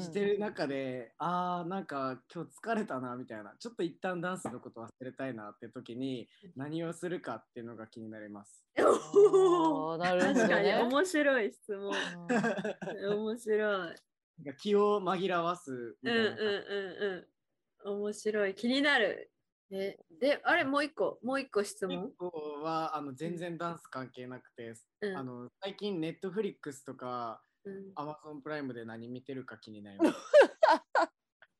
[0.00, 6.26] してる中であーなんか今日疲れたなみたいなちょっと一旦ダンスのこと忘れたいなって時に
[6.56, 8.64] 何をするかっていうのが気になります。
[8.74, 10.82] なるほど確かにね。
[10.82, 11.92] 面白い質問。
[13.08, 13.96] うん面白い。
[14.38, 16.58] なんか気を紛らわすみうんうんたいなうん
[17.84, 17.92] うん。
[18.02, 18.54] 面白い。
[18.54, 19.32] 気になる。
[19.70, 22.08] えで、あれ、もう一個、もう一個質問？
[22.08, 22.16] 一。
[22.16, 22.30] 個
[22.62, 24.72] はあの全然ダンス関係なくて、
[25.02, 30.18] うんあの最近ネットフリックスとかうんアマゾンプライムで何見てるか気になります。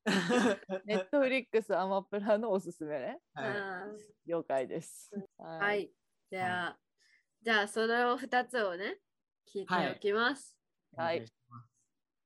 [0.87, 3.21] ネットフリックスアマプラのおすすめね。
[3.35, 3.87] はいあ
[4.27, 5.11] 了解です。
[5.15, 5.75] ーはは。
[5.75, 5.93] い。
[6.31, 6.79] じゃあ、
[7.43, 9.01] じゃあ、それを二つをね、
[9.47, 10.57] 聞いておきます。
[10.97, 11.38] はいお願します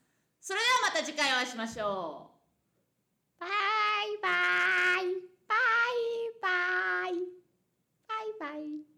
[0.48, 2.32] それではまた次回お会いしましょ
[3.38, 3.42] う。
[3.42, 3.50] バイ
[4.24, 4.30] バ
[5.02, 5.12] イ。
[5.46, 7.20] バイバイ。
[8.08, 8.97] バイバイ。